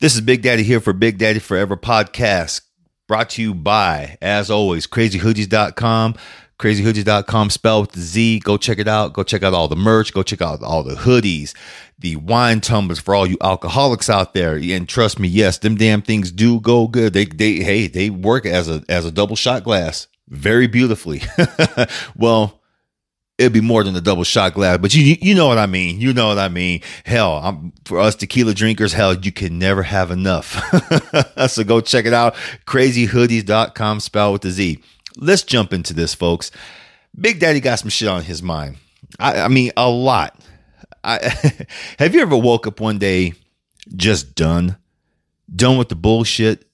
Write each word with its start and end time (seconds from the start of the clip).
This 0.00 0.14
is 0.14 0.22
Big 0.22 0.40
Daddy 0.40 0.62
here 0.62 0.80
for 0.80 0.94
Big 0.94 1.18
Daddy 1.18 1.40
Forever 1.40 1.76
podcast, 1.76 2.62
brought 3.06 3.28
to 3.30 3.42
you 3.42 3.52
by, 3.52 4.16
as 4.22 4.50
always, 4.50 4.86
crazyhoodiez.com. 4.86 6.14
Crazyhoodiez.com, 6.58 7.50
spelled 7.50 7.88
with 7.88 7.92
the 7.92 8.00
Z. 8.00 8.38
Go 8.38 8.56
check 8.56 8.78
it 8.78 8.88
out. 8.88 9.12
Go 9.12 9.22
check 9.22 9.42
out 9.42 9.52
all 9.52 9.68
the 9.68 9.76
merch. 9.76 10.14
Go 10.14 10.22
check 10.22 10.40
out 10.40 10.62
all 10.62 10.82
the 10.82 10.94
hoodies, 10.94 11.54
the 11.98 12.16
wine 12.16 12.62
tumblers 12.62 12.98
for 12.98 13.14
all 13.14 13.26
you 13.26 13.36
alcoholics 13.42 14.08
out 14.08 14.32
there. 14.32 14.56
And 14.56 14.88
trust 14.88 15.18
me, 15.18 15.28
yes, 15.28 15.58
them 15.58 15.74
damn 15.74 16.00
things 16.00 16.32
do 16.32 16.60
go 16.60 16.88
good. 16.88 17.12
They, 17.12 17.26
they, 17.26 17.56
hey, 17.56 17.86
they 17.86 18.08
work 18.08 18.46
as 18.46 18.70
a 18.70 18.82
as 18.88 19.04
a 19.04 19.12
double 19.12 19.36
shot 19.36 19.64
glass 19.64 20.06
very 20.28 20.66
beautifully. 20.66 21.20
well, 22.16 22.59
it'd 23.40 23.54
be 23.54 23.62
more 23.62 23.82
than 23.82 23.96
a 23.96 24.02
double 24.02 24.22
shot 24.22 24.52
glass, 24.52 24.78
but 24.78 24.94
you 24.94 25.16
you 25.20 25.34
know 25.34 25.48
what 25.48 25.56
I 25.56 25.66
mean. 25.66 25.98
You 25.98 26.12
know 26.12 26.28
what 26.28 26.38
I 26.38 26.48
mean. 26.48 26.82
Hell, 27.06 27.40
I'm, 27.42 27.72
for 27.86 27.98
us 27.98 28.14
tequila 28.14 28.52
drinkers, 28.52 28.92
hell, 28.92 29.14
you 29.14 29.32
can 29.32 29.58
never 29.58 29.82
have 29.82 30.10
enough. 30.10 30.60
so 31.48 31.64
go 31.64 31.80
check 31.80 32.04
it 32.04 32.12
out. 32.12 32.34
Crazyhoodiez.com, 32.66 34.00
spell 34.00 34.32
with 34.32 34.42
the 34.42 34.50
Z. 34.50 34.80
Let's 35.16 35.42
jump 35.42 35.72
into 35.72 35.94
this, 35.94 36.14
folks. 36.14 36.50
Big 37.18 37.40
Daddy 37.40 37.60
got 37.60 37.78
some 37.78 37.88
shit 37.88 38.08
on 38.08 38.22
his 38.22 38.42
mind. 38.42 38.76
I, 39.18 39.40
I 39.40 39.48
mean, 39.48 39.72
a 39.76 39.88
lot. 39.88 40.38
I, 41.02 41.18
have 41.98 42.14
you 42.14 42.20
ever 42.20 42.36
woke 42.36 42.66
up 42.66 42.78
one 42.78 42.98
day 42.98 43.32
just 43.96 44.34
done, 44.34 44.76
done 45.52 45.78
with 45.78 45.88
the 45.88 45.96
bullshit, 45.96 46.66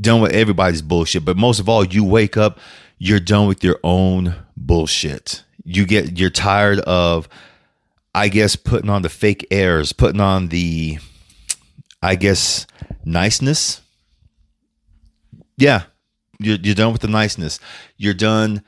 done 0.00 0.20
with 0.20 0.32
everybody's 0.32 0.82
bullshit, 0.82 1.24
but 1.24 1.36
most 1.36 1.60
of 1.60 1.68
all, 1.68 1.84
you 1.84 2.02
wake 2.04 2.36
up, 2.36 2.58
you're 2.98 3.20
done 3.20 3.46
with 3.46 3.62
your 3.62 3.78
own 3.84 4.34
bullshit 4.56 5.44
you 5.64 5.86
get 5.86 6.18
you're 6.18 6.30
tired 6.30 6.80
of 6.80 7.28
I 8.14 8.28
guess 8.28 8.56
putting 8.56 8.90
on 8.90 9.02
the 9.02 9.08
fake 9.08 9.46
airs, 9.50 9.92
putting 9.92 10.20
on 10.20 10.48
the 10.48 10.98
I 12.02 12.16
guess 12.16 12.66
niceness. 13.04 13.80
Yeah. 15.56 15.84
You're 16.38 16.58
you're 16.62 16.74
done 16.74 16.92
with 16.92 17.02
the 17.02 17.08
niceness. 17.08 17.60
You're 17.96 18.14
done 18.14 18.62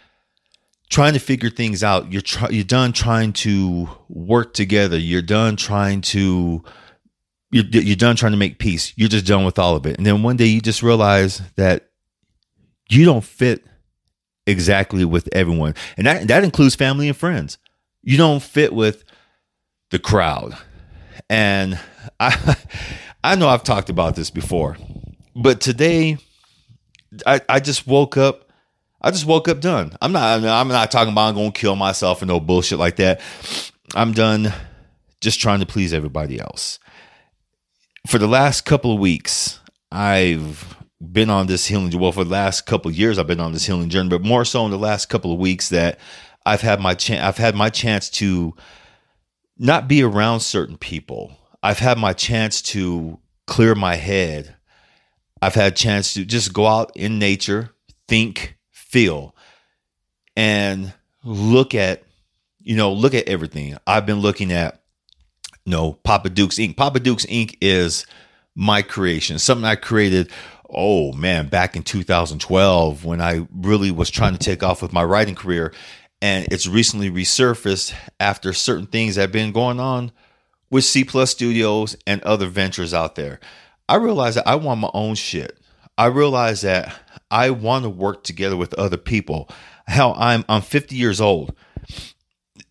trying 0.91 1.15
to 1.15 1.19
figure 1.19 1.51
things 1.51 1.83
out. 1.83 2.13
You're 2.13 2.23
try, 2.23 2.49
you're 2.51 2.65
done 2.65 2.93
trying 2.93 3.33
to 3.33 3.89
work 4.09 4.55
together. 4.55 4.99
You're 4.99 5.23
done 5.23 5.57
trying 5.57 6.03
to 6.03 6.63
you're, 7.51 7.65
you're 7.65 7.97
done 7.97 8.17
trying 8.17 8.33
to 8.33 8.39
make 8.39 8.59
peace. 8.59 8.93
You're 8.97 9.09
just 9.09 9.27
done 9.27 9.45
with 9.45 9.59
all 9.59 9.77
of 9.77 9.87
it. 9.87 9.97
And 9.97 10.07
then 10.07 10.23
one 10.23 10.37
day 10.37 10.47
you 10.47 10.61
just 10.61 10.83
realize 10.83 11.43
that 11.57 11.91
you 12.91 13.05
don't 13.05 13.25
fit 13.25 13.65
exactly 14.47 15.05
with 15.05 15.29
everyone. 15.33 15.75
And 15.97 16.07
that 16.07 16.29
that 16.29 16.45
includes 16.45 16.75
family 16.75 17.09
and 17.09 17.17
friends. 17.17 17.59
You 18.03 18.17
don't 18.17 18.43
fit 18.43 18.73
with 18.73 19.05
the 19.91 19.99
crowd. 19.99 20.57
And 21.31 21.79
I 22.21 22.57
I 23.25 23.37
know 23.37 23.49
I've 23.49 23.65
talked 23.65 23.91
about 23.91 24.17
this 24.17 24.31
before, 24.31 24.77
but 25.35 25.61
today 25.61 26.19
I, 27.27 27.41
I 27.49 27.61
just 27.61 27.87
woke 27.87 28.17
up 28.17 28.51
I 29.01 29.11
just 29.11 29.27
woke 29.27 29.49
up 29.49 29.61
done. 29.61 29.97
I'm 30.01 30.13
not 30.13 30.43
I'm 30.43 30.69
not 30.69 30.91
talking 30.91 31.13
about 31.13 31.29
I'm 31.29 31.35
gonna 31.35 31.53
kill 31.53 31.77
myself 31.77 32.23
and 32.23 32.29
no 32.29 32.41
bullshit 32.41 32.79
like 32.79 32.97
that. 32.97 33.21
I'm 33.95 34.13
done 34.13 34.53
just 35.21 35.41
trying 35.41 35.61
to 35.61 35.67
please 35.67 35.93
everybody 35.93 36.41
else. 36.41 36.79
For 38.07 38.19
the 38.19 38.27
last 38.27 38.63
couple 38.63 38.93
of 38.93 38.99
weeks, 38.99 39.61
I've 39.93 40.77
been 41.13 41.31
on 41.31 41.47
this 41.47 41.67
healing 41.67 41.99
well 41.99 42.13
for 42.13 42.25
the 42.25 42.31
last 42.31 42.67
couple 42.67 42.91
years 42.91 43.19
I've 43.19 43.27
been 43.27 43.41
on 43.41 43.53
this 43.53 43.67
healing 43.67 43.89
journey, 43.89 44.09
but 44.09 44.23
more 44.23 44.45
so 44.45 44.65
in 44.65 44.71
the 44.71 44.79
last 44.79 45.09
couple 45.09 45.33
of 45.33 45.39
weeks 45.39 45.69
that 45.71 45.99
I've 46.47 46.61
had 46.61 46.81
my 46.81 46.95
chance 46.95 47.23
I've 47.23 47.39
had 47.39 47.55
my 47.55 47.71
chance 47.71 48.11
to 48.11 48.55
not 49.59 49.89
be 49.89 50.03
around 50.03 50.41
certain 50.41 50.77
people. 50.77 51.37
I've 51.63 51.79
had 51.79 51.99
my 51.99 52.13
chance 52.13 52.61
to 52.63 53.19
clear 53.47 53.75
my 53.75 53.97
head. 53.97 54.57
I've 55.41 55.55
had 55.55 55.73
a 55.73 55.77
chance 55.77 56.15
to 56.15 56.25
just 56.25 56.53
go 56.53 56.67
out 56.67 56.93
in 56.97 57.19
nature, 57.19 57.71
think, 58.09 58.57
feel, 58.71 59.35
and 60.37 60.93
look 61.23 61.75
at, 61.75 62.03
you 62.61 62.77
know, 62.77 62.93
look 62.93 63.15
at 63.15 63.29
everything. 63.29 63.77
I've 63.87 64.07
been 64.07 64.21
looking 64.21 64.53
at, 64.53 64.83
you 65.65 65.73
know, 65.73 65.93
Papa 65.93 66.31
Duke's 66.31 66.59
Ink. 66.59 66.77
Papa 66.77 67.01
Duke's 67.01 67.27
Ink 67.29 67.59
is 67.61 68.07
my 68.55 68.83
creation, 68.83 69.39
something 69.39 69.65
I 69.65 69.77
created 69.77 70.31
oh 70.71 71.13
man, 71.13 71.49
back 71.49 71.77
in 71.77 71.83
2012 71.83 73.05
when 73.05 73.21
I 73.21 73.47
really 73.55 73.91
was 73.91 74.11
trying 74.11 74.33
to 74.33 74.39
take 74.39 74.63
off 74.63 74.83
with 74.83 74.93
my 74.93 75.05
writing 75.05 75.35
career. 75.35 75.73
And 76.23 76.47
it's 76.51 76.67
recently 76.67 77.11
resurfaced 77.11 77.95
after 78.19 78.53
certain 78.53 78.87
things 78.87 79.17
have 79.17 79.33
been 79.33 79.53
going 79.53 79.79
on 79.79 80.11
with 80.71 80.85
Cplus 80.85 81.29
Studios 81.29 81.97
and 82.07 82.23
other 82.23 82.47
ventures 82.47 82.95
out 82.95 83.15
there. 83.15 83.41
I 83.89 83.97
realized 83.97 84.39
that 84.39 84.49
I 84.49 84.55
want 84.55 84.81
my 84.81 84.91
own 84.95 85.15
shit. 85.15 85.59
I 85.99 86.07
realized 86.07 86.65
that 86.65 86.99
I 87.31 87.51
want 87.51 87.85
to 87.85 87.91
work 87.91 88.25
together 88.25 88.57
with 88.57 88.75
other 88.75 88.97
people. 88.97 89.49
Hell, 89.87 90.15
I'm 90.17 90.45
I'm 90.49 90.63
50 90.63 90.97
years 90.97 91.21
old. 91.21 91.55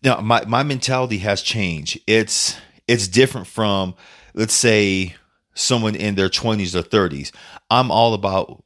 Now 0.02 0.20
my, 0.20 0.44
my 0.46 0.62
mentality 0.62 1.18
has 1.18 1.40
changed. 1.40 2.00
It's 2.06 2.56
it's 2.88 3.08
different 3.08 3.46
from 3.46 3.94
let's 4.34 4.54
say 4.54 5.14
someone 5.54 5.94
in 5.94 6.14
their 6.14 6.28
20s 6.28 6.74
or 6.74 6.82
30s. 6.82 7.32
I'm 7.70 7.90
all 7.90 8.14
about 8.14 8.62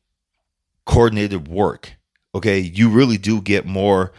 coordinated 0.84 1.48
work. 1.48 1.96
Okay. 2.34 2.58
You 2.58 2.88
really 2.88 3.18
do 3.18 3.40
get 3.40 3.66
more, 3.66 4.12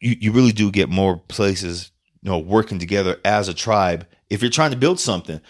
you, 0.00 0.16
you 0.20 0.32
really 0.32 0.52
do 0.52 0.70
get 0.70 0.88
more 0.88 1.18
places, 1.28 1.92
you 2.22 2.30
know, 2.30 2.38
working 2.38 2.78
together 2.78 3.20
as 3.24 3.48
a 3.48 3.54
tribe. 3.54 4.06
If 4.30 4.42
you're 4.42 4.50
trying 4.50 4.72
to 4.72 4.76
build 4.76 5.00
something, 5.00 5.40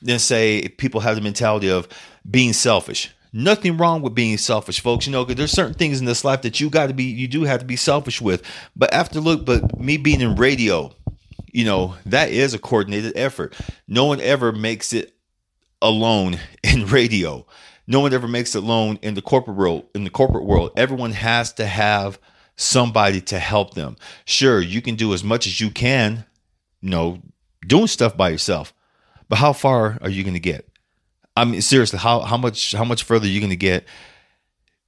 then 0.00 0.18
say 0.18 0.68
people 0.68 1.00
have 1.00 1.16
the 1.16 1.22
mentality 1.22 1.70
of 1.70 1.88
being 2.30 2.52
selfish. 2.52 3.10
Nothing 3.34 3.78
wrong 3.78 4.02
with 4.02 4.14
being 4.14 4.36
selfish, 4.36 4.80
folks. 4.80 5.06
You 5.06 5.12
know, 5.12 5.24
there's 5.24 5.50
certain 5.50 5.74
things 5.74 6.00
in 6.00 6.04
this 6.04 6.24
life 6.24 6.42
that 6.42 6.60
you 6.60 6.68
got 6.68 6.88
to 6.88 6.94
be, 6.94 7.04
you 7.04 7.26
do 7.26 7.44
have 7.44 7.60
to 7.60 7.66
be 7.66 7.76
selfish 7.76 8.20
with. 8.20 8.42
But 8.76 8.92
after 8.92 9.20
look, 9.20 9.46
but 9.46 9.78
me 9.78 9.96
being 9.96 10.20
in 10.20 10.36
radio, 10.36 10.94
you 11.52 11.64
know, 11.64 11.94
that 12.06 12.30
is 12.30 12.52
a 12.52 12.58
coordinated 12.58 13.14
effort. 13.16 13.54
No 13.88 14.04
one 14.04 14.20
ever 14.20 14.52
makes 14.52 14.92
it 14.92 15.14
alone 15.82 16.38
in 16.62 16.86
radio. 16.86 17.44
No 17.86 18.00
one 18.00 18.14
ever 18.14 18.28
makes 18.28 18.54
it 18.54 18.62
alone 18.62 18.98
in 19.02 19.14
the 19.14 19.22
corporate 19.22 19.56
world. 19.56 19.84
In 19.94 20.04
the 20.04 20.10
corporate 20.10 20.44
world, 20.44 20.70
everyone 20.76 21.12
has 21.12 21.52
to 21.54 21.66
have 21.66 22.18
somebody 22.56 23.20
to 23.20 23.38
help 23.38 23.74
them. 23.74 23.96
Sure, 24.24 24.60
you 24.60 24.80
can 24.80 24.94
do 24.94 25.12
as 25.12 25.24
much 25.24 25.46
as 25.46 25.60
you 25.60 25.70
can, 25.70 26.24
you 26.80 26.90
know, 26.90 27.20
doing 27.66 27.88
stuff 27.88 28.16
by 28.16 28.30
yourself. 28.30 28.72
But 29.28 29.36
how 29.36 29.52
far 29.52 29.98
are 30.00 30.10
you 30.10 30.22
going 30.22 30.34
to 30.34 30.40
get? 30.40 30.68
I 31.36 31.44
mean, 31.44 31.62
seriously, 31.62 31.98
how 31.98 32.20
how 32.20 32.36
much 32.36 32.72
how 32.72 32.84
much 32.84 33.02
further 33.02 33.26
are 33.26 33.30
you 33.30 33.40
going 33.40 33.50
to 33.50 33.56
get 33.56 33.86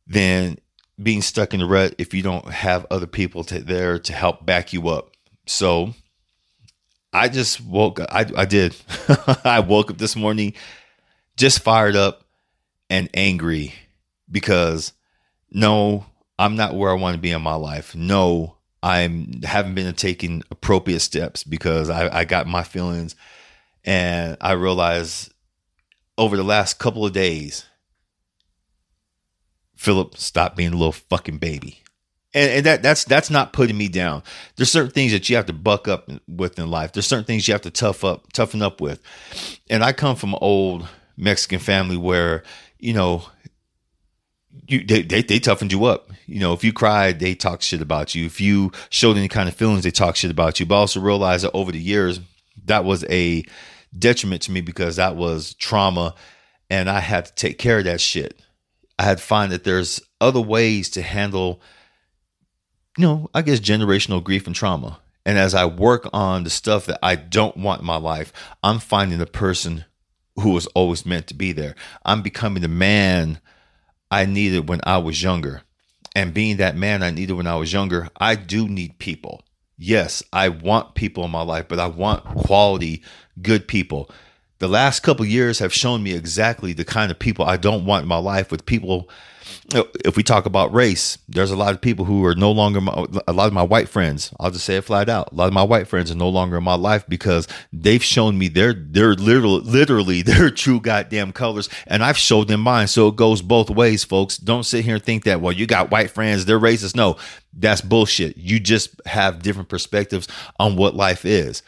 than 0.07 0.59
being 1.03 1.23
stuck 1.23 1.55
in 1.55 1.61
the 1.61 1.67
rut 1.67 1.95
if 1.99 2.15
you 2.15 2.23
don't 2.23 2.49
have 2.49 2.87
other 2.91 3.07
people 3.07 3.43
to, 3.45 3.61
there 3.61 3.99
to 3.99 4.13
help 4.13 4.45
back 4.45 4.73
you 4.73 4.89
up? 4.89 5.11
So, 5.47 5.95
I 7.13 7.29
just 7.29 7.61
woke. 7.63 8.01
I 8.01 8.27
I 8.37 8.45
did. 8.45 8.77
I 9.45 9.61
woke 9.61 9.91
up 9.91 9.99
this 9.99 10.15
morning 10.15 10.53
just 11.37 11.61
fired 11.61 11.97
up 11.97 12.25
and 12.91 13.09
angry 13.15 13.75
because 14.31 14.93
no, 15.51 16.07
I'm 16.39 16.57
not 16.57 16.75
where 16.75 16.91
I 16.91 16.95
want 16.95 17.15
to 17.15 17.21
be 17.21 17.31
in 17.31 17.43
my 17.43 17.55
life. 17.55 17.95
No, 17.95 18.57
I'm 18.83 19.43
haven't 19.43 19.75
been 19.75 19.93
taking 19.95 20.43
appropriate 20.51 21.01
steps 21.01 21.45
because 21.45 21.89
I, 21.91 22.21
I 22.21 22.25
got 22.25 22.47
my 22.47 22.63
feelings 22.63 23.17
and 23.85 24.37
I 24.41 24.53
realized 24.53 25.33
over 26.17 26.37
the 26.37 26.45
last 26.45 26.79
couple 26.79 27.05
of 27.05 27.13
days, 27.13 27.67
Philip 29.77 30.17
stopped 30.17 30.57
being 30.57 30.73
a 30.73 30.77
little 30.77 30.93
fucking 30.93 31.39
baby. 31.39 31.81
And, 32.33 32.51
and, 32.51 32.67
that 32.67 32.83
that's 32.83 33.05
that's 33.05 33.31
not 33.31 33.53
putting 33.53 33.79
me 33.79 33.89
down. 33.89 34.25
There's 34.57 34.71
certain 34.71 34.91
things 34.91 35.13
that 35.13 35.29
you 35.29 35.37
have 35.37 35.47
to 35.47 35.53
buck 35.53 35.87
up 35.87 36.11
with 36.27 36.59
in 36.59 36.69
life. 36.69 36.93
There's 36.93 37.07
certain 37.07 37.25
things 37.25 37.47
you 37.47 37.55
have 37.55 37.63
to 37.63 37.71
tough 37.71 38.05
up, 38.05 38.33
toughen 38.33 38.61
up 38.61 38.81
with. 38.81 39.01
And 39.71 39.85
I 39.85 39.93
come 39.93 40.17
from 40.17 40.35
old 40.41 40.89
Mexican 41.17 41.59
family 41.59 41.97
where, 41.97 42.43
you 42.79 42.93
know, 42.93 43.25
you 44.67 44.85
they, 44.85 45.03
they 45.03 45.23
they 45.23 45.39
toughened 45.39 45.73
you 45.73 45.85
up. 45.85 46.11
You 46.27 46.41
know, 46.41 46.53
if 46.53 46.65
you 46.65 46.73
cried, 46.73 47.19
they 47.19 47.35
talked 47.35 47.63
shit 47.63 47.83
about 47.83 48.15
you. 48.15 48.25
If 48.25 48.41
you 48.41 48.73
showed 48.89 49.17
any 49.17 49.29
kind 49.29 49.49
of 49.49 49.55
feelings, 49.55 49.85
they 49.85 49.91
talked 49.91 50.19
shit 50.19 50.31
about 50.31 50.59
you. 50.59 50.67
But 50.67 50.77
I 50.77 50.79
also 50.79 51.01
realized 51.01 51.45
that 51.45 51.53
over 51.53 51.73
the 51.73 51.79
years, 51.79 52.21
that 52.65 52.85
was 52.85 53.05
a 53.05 53.45
detriment 53.97 54.43
to 54.43 54.53
me 54.53 54.61
because 54.61 54.97
that 54.97 55.17
was 55.17 55.55
trauma 55.55 56.15
and 56.71 56.89
I 56.89 57.01
had 57.01 57.27
to 57.27 57.35
take 57.35 57.59
care 57.59 57.79
of 57.79 57.85
that 57.85 58.01
shit. 58.01 58.41
I 58.99 59.05
had 59.05 59.19
to 59.19 59.25
find 59.25 59.53
that 59.53 59.65
there's 59.65 60.01
other 60.21 60.41
ways 60.41 60.91
to 60.91 61.03
handle, 61.03 61.61
you 62.97 63.07
know, 63.07 63.31
I 63.35 63.43
guess 63.43 63.61
generational 63.61 64.23
grief 64.23 64.47
and 64.47 64.55
trauma. 64.57 65.01
And 65.27 65.39
as 65.39 65.55
I 65.55 65.67
work 65.67 66.09
on 66.13 66.45
the 66.45 66.51
stuff 66.51 66.87
that 66.87 66.99
I 67.03 67.17
don't 67.17 67.57
want 67.57 67.81
in 67.81 67.87
my 67.87 67.97
life, 67.97 68.33
I'm 68.63 68.79
finding 68.79 69.19
the 69.19 69.27
person 69.27 69.85
who 70.37 70.51
was 70.51 70.67
always 70.69 71.07
meant 71.07 71.27
to 71.29 71.35
be 71.35 71.53
there. 71.53 71.75
I'm 72.05 72.23
becoming 72.23 72.63
the 72.63 72.69
man 72.69 73.41
I 74.11 74.27
needed 74.27 74.69
when 74.69 74.81
I 74.85 74.99
was 74.99 75.23
younger. 75.23 75.63
And 76.17 76.33
being 76.35 76.59
that 76.59 76.77
man 76.77 77.03
I 77.03 77.11
needed 77.11 77.33
when 77.35 77.47
I 77.47 77.57
was 77.57 77.73
younger, 77.73 78.09
I 78.17 78.37
do 78.37 78.69
need 78.69 78.99
people. 78.99 79.43
Yes, 79.77 80.23
I 80.33 80.49
want 80.49 80.95
people 80.95 81.25
in 81.25 81.31
my 81.33 81.43
life, 81.43 81.67
but 81.69 81.81
I 81.81 81.87
want 81.87 82.25
quality, 82.25 83.03
good 83.43 83.67
people. 83.67 84.11
the 84.59 84.69
last 84.69 85.01
couple 85.01 85.27
years 85.27 85.59
have 85.59 85.75
shown 85.75 86.03
me 86.03 86.13
exactly 86.13 86.73
the 86.73 86.85
kind 86.85 87.11
of 87.11 87.19
people 87.19 87.45
I 87.45 87.57
don't 87.57 87.85
want 87.85 88.03
in 88.03 88.09
my 88.09 88.19
life 88.19 88.51
with 88.51 88.65
people 88.65 89.11
if 90.05 90.17
we 90.17 90.23
talk 90.23 90.47
about 90.47 90.73
race, 90.73 91.19
there's 91.29 91.51
a 91.51 91.57
lot 91.57 91.75
of 91.75 91.81
people 91.81 92.05
who 92.05 92.25
are 92.25 92.35
no 92.35 92.53
longer 92.53 92.81
my, 92.81 93.07
a 93.27 93.33
lot 93.33 93.47
of 93.47 93.53
my 93.53 93.63
white 93.63 93.89
friends. 93.89 94.33
I'll 94.39 94.51
just 94.51 94.65
say 94.65 94.77
it 94.77 94.85
flat 94.85 95.09
out. 95.09 95.33
A 95.33 95.35
lot 95.35 95.49
of 95.49 95.53
my 95.53 95.63
white 95.63 95.89
friends 95.89 96.11
are 96.11 96.17
no 96.17 96.29
longer 96.29 96.57
in 96.57 96.65
my 96.65 96.75
life 96.75 97.05
because 97.09 97.49
they've 97.73 98.03
shown 98.03 98.39
me 98.39 98.49
their 98.49 98.73
their 98.73 99.15
literal 99.15 99.57
literally 99.61 100.23
their 100.23 100.51
true 100.51 100.81
goddamn 100.81 101.33
colors, 101.33 101.69
and 101.87 102.03
I've 102.03 102.19
showed 102.19 102.49
them 102.49 102.61
mine. 102.61 102.89
So 102.89 103.09
it 103.09 103.17
goes 103.17 103.43
both 103.43 103.71
ways, 103.71 104.05
folks. 104.05 104.37
Don't 104.37 104.65
sit 104.65 104.85
here 104.85 104.97
and 104.97 105.05
think 105.05 105.25
that 105.25 105.41
well, 105.41 105.53
you 105.53 105.67
got 105.67 105.91
white 105.91 106.11
friends, 106.11 106.45
they're 106.45 106.61
racist. 106.61 106.97
No, 106.97 107.17
that's 107.53 107.81
bullshit. 107.81 108.37
You 108.37 108.61
just 108.61 109.01
have 109.07 109.43
different 109.43 109.69
perspectives 109.69 110.29
on 110.59 110.77
what 110.77 110.95
life 110.95 111.25
is. 111.25 111.63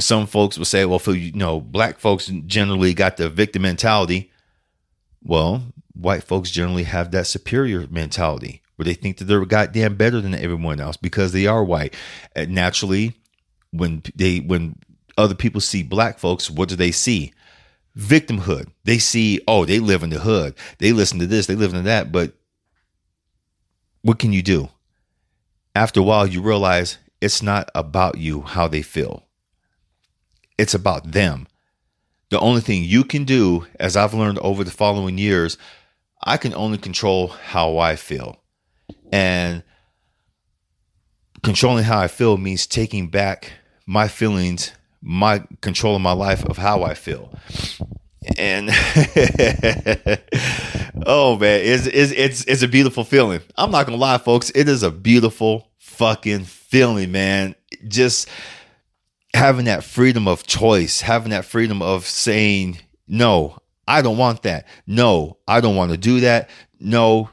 Some 0.00 0.26
folks 0.26 0.56
will 0.56 0.64
say, 0.64 0.84
well, 0.84 1.00
for 1.00 1.12
you 1.12 1.32
know, 1.32 1.60
black 1.60 1.98
folks 1.98 2.26
generally 2.46 2.94
got 2.94 3.16
the 3.16 3.28
victim 3.28 3.62
mentality. 3.62 4.30
Well, 5.22 5.62
white 5.98 6.24
folks 6.24 6.50
generally 6.50 6.84
have 6.84 7.10
that 7.10 7.26
superior 7.26 7.86
mentality 7.90 8.62
where 8.76 8.84
they 8.84 8.94
think 8.94 9.18
that 9.18 9.24
they're 9.24 9.44
goddamn 9.44 9.96
better 9.96 10.20
than 10.20 10.34
everyone 10.34 10.80
else 10.80 10.96
because 10.96 11.32
they 11.32 11.46
are 11.46 11.64
white. 11.64 11.94
And 12.36 12.54
naturally, 12.54 13.14
when 13.72 14.02
they 14.14 14.38
when 14.38 14.76
other 15.16 15.34
people 15.34 15.60
see 15.60 15.82
black 15.82 16.18
folks, 16.18 16.48
what 16.48 16.68
do 16.68 16.76
they 16.76 16.92
see? 16.92 17.32
Victimhood. 17.96 18.68
They 18.84 18.98
see, 18.98 19.40
oh, 19.48 19.64
they 19.64 19.80
live 19.80 20.04
in 20.04 20.10
the 20.10 20.20
hood. 20.20 20.54
They 20.78 20.92
listen 20.92 21.18
to 21.18 21.26
this, 21.26 21.46
they 21.46 21.56
live 21.56 21.74
in 21.74 21.84
that. 21.84 22.12
But 22.12 22.34
what 24.02 24.20
can 24.20 24.32
you 24.32 24.42
do? 24.42 24.68
After 25.74 26.00
a 26.00 26.04
while, 26.04 26.26
you 26.26 26.40
realize 26.40 26.98
it's 27.20 27.42
not 27.42 27.68
about 27.74 28.18
you, 28.18 28.42
how 28.42 28.68
they 28.68 28.82
feel. 28.82 29.26
It's 30.56 30.74
about 30.74 31.10
them. 31.10 31.48
The 32.30 32.38
only 32.38 32.60
thing 32.60 32.84
you 32.84 33.04
can 33.04 33.24
do, 33.24 33.66
as 33.80 33.96
I've 33.96 34.14
learned 34.14 34.38
over 34.38 34.62
the 34.62 34.70
following 34.70 35.18
years, 35.18 35.58
I 36.22 36.36
can 36.36 36.54
only 36.54 36.78
control 36.78 37.28
how 37.28 37.78
I 37.78 37.96
feel. 37.96 38.40
And 39.12 39.62
controlling 41.42 41.84
how 41.84 41.98
I 41.98 42.08
feel 42.08 42.36
means 42.36 42.66
taking 42.66 43.08
back 43.08 43.52
my 43.86 44.08
feelings, 44.08 44.72
my 45.00 45.44
control 45.60 45.96
of 45.96 46.02
my 46.02 46.12
life 46.12 46.44
of 46.44 46.58
how 46.58 46.82
I 46.82 46.94
feel. 46.94 47.32
And 48.36 48.68
oh 51.06 51.38
man, 51.38 51.60
it's, 51.62 51.86
it's 51.86 52.12
it's 52.12 52.44
it's 52.44 52.62
a 52.62 52.68
beautiful 52.68 53.04
feeling. 53.04 53.40
I'm 53.56 53.70
not 53.70 53.86
gonna 53.86 53.96
lie, 53.96 54.18
folks. 54.18 54.50
It 54.50 54.68
is 54.68 54.82
a 54.82 54.90
beautiful 54.90 55.70
fucking 55.78 56.44
feeling, 56.44 57.12
man. 57.12 57.54
Just 57.86 58.28
having 59.34 59.66
that 59.66 59.84
freedom 59.84 60.28
of 60.28 60.46
choice, 60.46 61.00
having 61.00 61.30
that 61.30 61.44
freedom 61.44 61.80
of 61.80 62.06
saying, 62.06 62.78
no, 63.06 63.56
I 63.88 64.02
don't 64.02 64.18
want 64.18 64.42
that. 64.42 64.66
No, 64.86 65.38
I 65.48 65.60
don't 65.62 65.74
want 65.74 65.92
to 65.92 65.96
do 65.96 66.20
that. 66.20 66.50
No, 66.78 67.30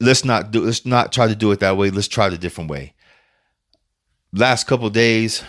let's 0.00 0.24
not 0.24 0.50
do 0.50 0.64
let's 0.64 0.86
not 0.86 1.12
try 1.12 1.28
to 1.28 1.36
do 1.36 1.52
it 1.52 1.60
that 1.60 1.76
way. 1.76 1.90
Let's 1.90 2.08
try 2.08 2.28
it 2.28 2.32
a 2.32 2.38
different 2.38 2.70
way. 2.70 2.94
Last 4.32 4.66
couple 4.66 4.88
days, 4.88 5.44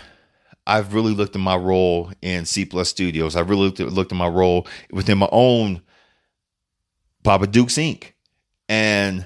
I've 0.68 0.94
really 0.94 1.14
looked 1.14 1.36
at 1.36 1.42
my 1.42 1.56
role 1.56 2.12
in 2.22 2.44
Cplus 2.44 2.88
Studios. 2.88 3.38
I 3.38 3.40
really 3.40 3.64
looked 3.64 3.80
at, 3.80 3.92
looked 3.92 4.12
at 4.12 4.18
my 4.18 4.28
role 4.28 4.68
within 4.92 5.18
my 5.18 5.30
own 5.32 5.82
Papa 7.24 7.48
Dukes 7.48 7.76
Inc. 7.76 8.12
And 8.68 9.26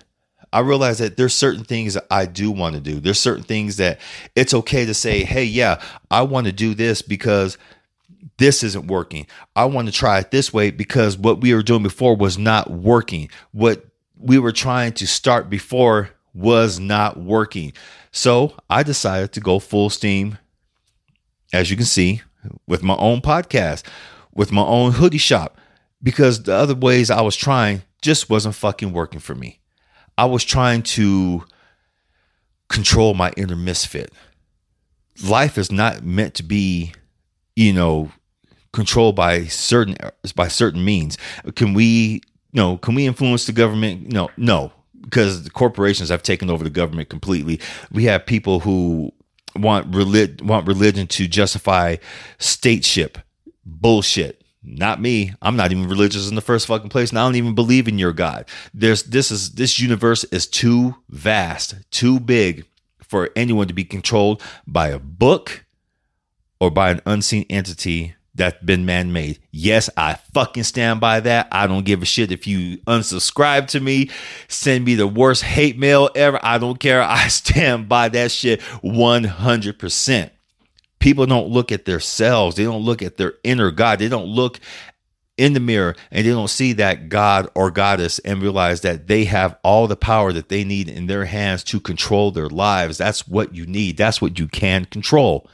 I 0.54 0.60
realized 0.60 1.00
that 1.00 1.18
there's 1.18 1.33
certain 1.33 1.63
things 1.63 1.95
that 1.95 2.06
I 2.12 2.25
do 2.25 2.51
want 2.51 2.75
to 2.75 2.81
do. 2.81 3.00
There's 3.00 3.19
certain 3.19 3.44
things 3.44 3.77
that 3.77 4.00
it's 4.36 4.54
okay 4.54 4.86
to 4.86 4.94
say, 4.94 5.24
hey, 5.24 5.44
yeah, 5.44 5.81
I 6.12 6.22
want 6.22 6.45
to 6.45 6.54
do 6.54 6.74
this 6.74 7.01
because 7.01 7.57
this 8.39 8.63
isn't 8.63 8.88
working. 8.88 9.27
I 9.56 9.65
want 9.65 9.88
to 9.88 9.94
try 9.94 10.19
it 10.19 10.31
this 10.31 10.51
way 10.51 10.71
because 10.71 11.18
what 11.18 11.41
we 11.41 11.53
were 11.53 11.62
doing 11.62 11.83
before 11.83 12.15
was 12.15 12.38
not 12.38 12.71
working. 12.71 13.30
What 13.51 13.86
we 14.18 14.39
were 14.39 14.51
trying 14.51 14.94
to 14.94 15.06
start 15.06 15.50
before 15.50 16.09
was 16.33 16.80
not 16.80 17.19
working. 17.19 17.74
So 18.12 18.53
I 18.69 18.83
decided 18.83 19.33
to 19.33 19.39
go 19.39 19.59
full 19.59 19.89
steam, 19.89 20.38
as 21.53 21.69
you 21.69 21.77
can 21.77 21.86
see, 21.86 22.21
with 22.65 22.81
my 22.81 22.95
own 22.95 23.21
podcast, 23.21 23.83
with 24.33 24.51
my 24.51 24.63
own 24.63 24.94
hoodie 24.94 25.18
shop, 25.18 25.57
because 26.01 26.44
the 26.44 26.53
other 26.53 26.75
ways 26.75 27.12
I 27.12 27.21
was 27.21 27.36
trying 27.36 27.83
just 28.01 28.30
wasn't 28.30 28.56
fucking 28.56 28.94
working 28.94 29.19
for 29.19 29.36
me. 29.36 29.59
I 30.18 30.25
was 30.25 30.44
trying 30.44 30.83
to 30.83 31.45
control 32.69 33.13
my 33.13 33.33
inner 33.36 33.56
misfit. 33.56 34.13
Life 35.24 35.57
is 35.57 35.71
not 35.71 36.03
meant 36.03 36.36
to 36.36 36.44
be, 36.44 36.94
you 37.56 37.74
know, 37.74 38.12
controlled 38.71 39.16
by 39.16 39.45
certain 39.45 39.98
by 40.36 40.48
certain 40.48 40.83
means. 40.83 41.18
Can 41.56 41.74
we, 41.74 41.86
you 42.51 42.62
know, 42.62 42.77
can 42.77 42.95
we 42.95 43.07
influence 43.07 43.45
the 43.45 43.51
government? 43.51 44.12
No, 44.12 44.30
no, 44.38 44.71
because 45.01 45.44
the 45.44 45.50
corporations 45.50 46.10
have 46.10 46.24
taken 46.24 46.50
over 46.50 46.63
the 46.63 46.69
government 46.69 47.10
completely. 47.10 47.60
We 47.92 48.06
have 48.06 48.25
people 48.25 48.62
who 48.62 49.12
want 49.56 49.94
relig- 49.94 50.42
want 50.42 50.68
religion 50.68 51.07
to 51.07 51.27
justify 51.27 51.98
stateship. 52.38 53.21
Bullshit. 53.66 54.44
Not 54.62 55.01
me. 55.01 55.33
I'm 55.42 55.56
not 55.56 55.72
even 55.72 55.88
religious 55.88 56.30
in 56.30 56.36
the 56.36 56.42
first 56.42 56.68
fucking 56.68 56.89
place, 56.89 57.10
and 57.10 57.19
I 57.19 57.24
don't 57.24 57.36
even 57.36 57.56
believe 57.56 57.88
in 57.88 57.98
your 57.98 58.12
God. 58.12 58.45
There's 58.74 59.04
this 59.04 59.31
is 59.31 59.51
this 59.51 59.80
universe 59.80 60.25
is 60.25 60.48
too 60.48 60.95
vast, 61.10 61.75
too 61.92 62.19
big 62.19 62.65
for 63.00 63.30
anyone 63.36 63.68
to 63.68 63.74
be 63.74 63.86
controlled 63.86 64.42
by 64.68 64.89
a 64.89 65.00
book 65.00 65.65
or 66.60 66.69
by 66.69 66.92
an 66.92 67.01
unseen 67.06 67.45
entity 67.50 68.15
that's 68.39 68.62
been 68.63 68.86
man 68.86 69.13
made. 69.13 69.39
Yes, 69.51 69.89
I 69.95 70.15
fucking 70.33 70.63
stand 70.63 71.00
by 71.00 71.19
that. 71.19 71.47
I 71.51 71.68
don't 71.68 71.86
give 71.86 72.01
a 72.01 72.06
shit 72.06 72.31
if 72.31 72.47
you 72.47 72.77
unsubscribe 72.88 73.68
to 73.68 73.80
me, 73.80 74.09
send 74.47 74.86
me 74.86 74.95
the 74.95 75.07
worst 75.07 75.44
hate 75.44 75.77
mail 75.77 76.09
ever. 76.15 76.39
I 76.41 76.57
don't 76.57 76.80
care. 76.80 77.03
I 77.03 77.27
stand 77.30 77.88
by 77.88 78.09
that 78.09 78.31
shit 78.31 78.62
100%. 78.62 80.30
People 81.00 81.25
don't 81.25 81.47
look 81.50 81.71
at 81.71 81.86
themselves, 81.86 82.56
they 82.57 82.63
don't 82.63 82.83
look 82.83 83.01
at 83.01 83.18
their 83.18 83.36
inner 83.44 83.71
God, 83.71 84.00
they 84.00 84.09
don't 84.09 84.25
look 84.25 84.59
in 85.38 85.53
the 85.53 85.59
mirror 85.62 85.95
and 86.12 86.25
they 86.25 86.31
don't 86.31 86.50
see 86.50 86.74
that 86.74 87.07
God 87.07 87.50
or 87.56 87.71
goddess 87.71 88.19
and 88.19 88.41
realize 88.41 88.81
that 88.81 89.07
they 89.07 89.24
have 89.24 89.57
all 89.63 89.88
the 89.88 89.95
power 89.95 90.33
that 90.33 90.50
they 90.50 90.65
need 90.65 90.89
in 90.89 91.07
their 91.07 91.24
hands 91.24 91.63
to 91.65 91.80
control 91.80 92.31
their 92.31 92.50
lives. 92.50 92.97
That's 92.97 93.25
what 93.25 93.56
you 93.56 93.65
need. 93.65 93.95
That's 93.95 94.21
what 94.21 94.38
you 94.38 94.50
can 94.50 94.83
control. 94.86 95.50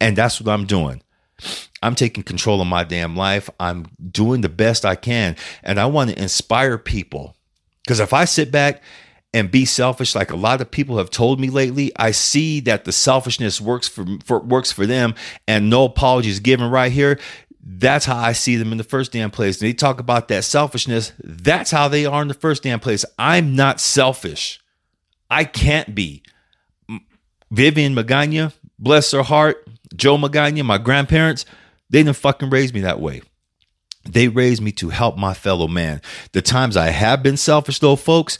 And 0.00 0.16
that's 0.16 0.40
what 0.40 0.52
I'm 0.52 0.66
doing. 0.66 1.02
I'm 1.82 1.94
taking 1.94 2.24
control 2.24 2.60
of 2.60 2.66
my 2.66 2.84
damn 2.84 3.16
life. 3.16 3.50
I'm 3.60 3.86
doing 4.10 4.40
the 4.40 4.48
best 4.48 4.84
I 4.84 4.94
can. 4.94 5.36
And 5.62 5.78
I 5.78 5.86
want 5.86 6.10
to 6.10 6.20
inspire 6.20 6.78
people. 6.78 7.36
Because 7.84 8.00
if 8.00 8.12
I 8.12 8.24
sit 8.24 8.50
back 8.50 8.82
and 9.32 9.50
be 9.50 9.64
selfish, 9.64 10.14
like 10.14 10.30
a 10.30 10.36
lot 10.36 10.60
of 10.60 10.70
people 10.70 10.98
have 10.98 11.10
told 11.10 11.38
me 11.38 11.50
lately, 11.50 11.92
I 11.96 12.10
see 12.10 12.60
that 12.60 12.84
the 12.84 12.92
selfishness 12.92 13.60
works 13.60 13.86
for, 13.86 14.06
for 14.24 14.40
works 14.40 14.72
for 14.72 14.86
them 14.86 15.14
and 15.46 15.70
no 15.70 15.84
apologies 15.84 16.40
given 16.40 16.70
right 16.70 16.90
here. 16.90 17.18
That's 17.68 18.06
how 18.06 18.16
I 18.16 18.32
see 18.32 18.56
them 18.56 18.72
in 18.72 18.78
the 18.78 18.84
first 18.84 19.12
damn 19.12 19.30
place. 19.30 19.58
They 19.58 19.72
talk 19.72 20.00
about 20.00 20.28
that 20.28 20.44
selfishness. 20.44 21.12
That's 21.22 21.70
how 21.70 21.88
they 21.88 22.06
are 22.06 22.22
in 22.22 22.28
the 22.28 22.34
first 22.34 22.62
damn 22.62 22.80
place. 22.80 23.04
I'm 23.18 23.56
not 23.56 23.80
selfish. 23.80 24.60
I 25.28 25.44
can't 25.44 25.94
be. 25.94 26.22
Vivian 27.50 27.94
Magana, 27.94 28.52
bless 28.78 29.10
her 29.10 29.22
heart, 29.22 29.65
Joe 29.94 30.16
Magana, 30.16 30.64
my 30.64 30.78
grandparents, 30.78 31.44
they 31.90 32.02
didn't 32.02 32.16
fucking 32.16 32.50
raise 32.50 32.72
me 32.74 32.80
that 32.80 33.00
way. 33.00 33.22
They 34.04 34.28
raised 34.28 34.62
me 34.62 34.72
to 34.72 34.90
help 34.90 35.16
my 35.16 35.34
fellow 35.34 35.68
man. 35.68 36.00
The 36.32 36.42
times 36.42 36.76
I 36.76 36.88
have 36.88 37.22
been 37.22 37.36
selfish, 37.36 37.78
though, 37.78 37.96
folks, 37.96 38.38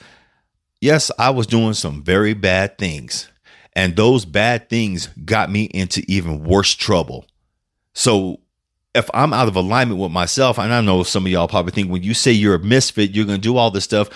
yes, 0.81 1.11
I 1.19 1.31
was 1.31 1.47
doing 1.47 1.75
some 1.75 2.03
very 2.03 2.35
bad 2.35 2.79
things. 2.79 3.29
And 3.75 3.95
those 3.95 4.25
bad 4.25 4.71
things 4.71 5.09
got 5.25 5.51
me 5.51 5.65
into 5.65 6.03
even 6.09 6.45
worse 6.45 6.75
trouble. 6.75 7.27
So 7.95 8.41
if 8.95 9.11
I'm 9.13 9.33
out 9.33 9.49
of 9.49 9.57
alignment 9.57 10.01
with 10.01 10.13
myself, 10.13 10.59
and 10.59 10.73
I 10.73 10.81
know 10.81 11.03
some 11.03 11.27
of 11.27 11.33
y'all 11.33 11.49
probably 11.49 11.73
think 11.73 11.91
when 11.91 12.03
you 12.03 12.15
say 12.15 12.33
you're 12.33 12.55
a 12.55 12.59
misfit, 12.59 13.11
you're 13.11 13.27
going 13.27 13.41
to 13.41 13.43
do 13.43 13.57
all 13.57 13.71
this 13.71 13.85
stuff, 13.85 14.09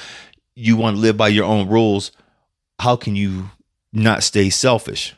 you 0.54 0.76
want 0.76 0.96
to 0.96 1.00
live 1.00 1.16
by 1.16 1.28
your 1.28 1.44
own 1.44 1.68
rules. 1.68 2.12
How 2.78 2.96
can 2.96 3.16
you 3.16 3.50
not 3.92 4.22
stay 4.22 4.48
selfish? 4.48 5.14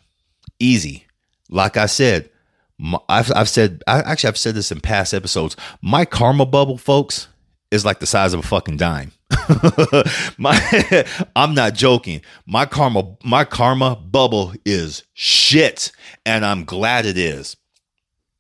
Easy. 0.59 1.07
Like 1.53 1.77
I 1.77 1.87
said, 1.87 2.31
my, 2.79 2.99
I've, 3.09 3.31
I've 3.37 3.49
said, 3.49 3.83
I 3.87 4.01
actually, 4.01 4.29
I've 4.29 4.39
said 4.39 4.55
this 4.55 4.73
in 4.73 4.81
past 4.81 5.13
episodes. 5.13 5.55
My 5.83 6.05
karma 6.05 6.47
bubble, 6.47 6.79
folks, 6.79 7.29
is 7.71 7.85
like 7.85 8.01
the 8.01 8.07
size 8.07 8.33
of 8.33 8.41
a 8.41 8.43
fucking 8.43 8.79
dime. 8.79 9.13
my, 10.39 11.05
I'm 11.37 11.55
not 11.55 11.75
joking. 11.75 12.23
My 12.47 12.67
karma, 12.67 13.17
my 13.23 13.45
karma 13.45 13.97
bubble 13.97 14.55
is 14.65 15.05
shit, 15.13 15.93
and 16.25 16.45
I'm 16.45 16.65
glad 16.65 17.07
it 17.07 17.19
is. 17.19 17.57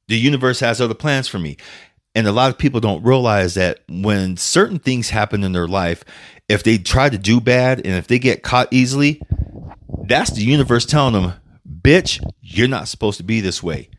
The 0.09 0.17
universe 0.19 0.61
has 0.61 0.81
other 0.81 0.95
plans 0.95 1.29
for 1.29 1.39
me. 1.39 1.59
And 2.15 2.27
a 2.27 2.33
lot 2.33 2.51
of 2.51 2.59
people 2.59 2.81
don't 2.81 3.03
realize 3.05 3.55
that 3.55 3.81
when 3.89 4.37
certain 4.37 4.79
things 4.79 5.11
happen 5.11 5.45
in 5.45 5.53
their 5.53 5.69
life, 5.69 6.05
if 6.49 6.63
they 6.63 6.77
try 6.79 7.09
to 7.09 7.17
do 7.17 7.41
bad 7.41 7.79
and 7.79 7.95
if 7.95 8.07
they 8.07 8.19
get 8.19 8.43
caught 8.43 8.69
easily, 8.71 9.23
that's 10.05 10.31
the 10.31 10.43
universe 10.43 10.85
telling 10.85 11.15
them, 11.15 11.33
bitch, 11.85 12.21
you're 12.43 12.69
not 12.69 12.89
supposed 12.89 13.19
to 13.19 13.25
be 13.25 13.41
this 13.41 13.63
way. 13.63 13.91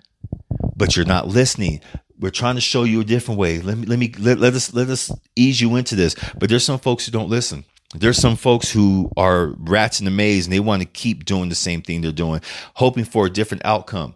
but 0.75 0.95
you're 0.95 1.05
not 1.05 1.27
listening. 1.27 1.81
We're 2.19 2.29
trying 2.31 2.55
to 2.55 2.61
show 2.61 2.83
you 2.83 3.01
a 3.01 3.05
different 3.05 3.39
way. 3.39 3.59
Let 3.59 3.77
me 3.77 3.85
let 3.87 3.99
me 3.99 4.13
let, 4.19 4.39
let 4.39 4.53
us 4.53 4.73
let 4.73 4.89
us 4.89 5.11
ease 5.35 5.59
you 5.61 5.75
into 5.75 5.95
this. 5.95 6.15
But 6.39 6.49
there's 6.49 6.65
some 6.65 6.79
folks 6.79 7.05
who 7.05 7.11
don't 7.11 7.29
listen. 7.29 7.65
There's 7.95 8.17
some 8.17 8.35
folks 8.37 8.71
who 8.71 9.11
are 9.17 9.47
rats 9.59 9.99
in 9.99 10.05
the 10.05 10.11
maze 10.11 10.45
and 10.45 10.53
they 10.53 10.59
want 10.61 10.81
to 10.81 10.87
keep 10.87 11.25
doing 11.25 11.49
the 11.49 11.55
same 11.55 11.81
thing 11.81 12.01
they're 12.01 12.11
doing, 12.11 12.41
hoping 12.75 13.05
for 13.05 13.27
a 13.27 13.31
different 13.31 13.65
outcome 13.65 14.15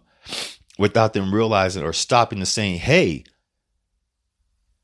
without 0.78 1.12
them 1.14 1.34
realizing 1.34 1.82
or 1.84 1.92
stopping 1.92 2.38
and 2.38 2.48
saying, 2.48 2.78
hey, 2.78 3.24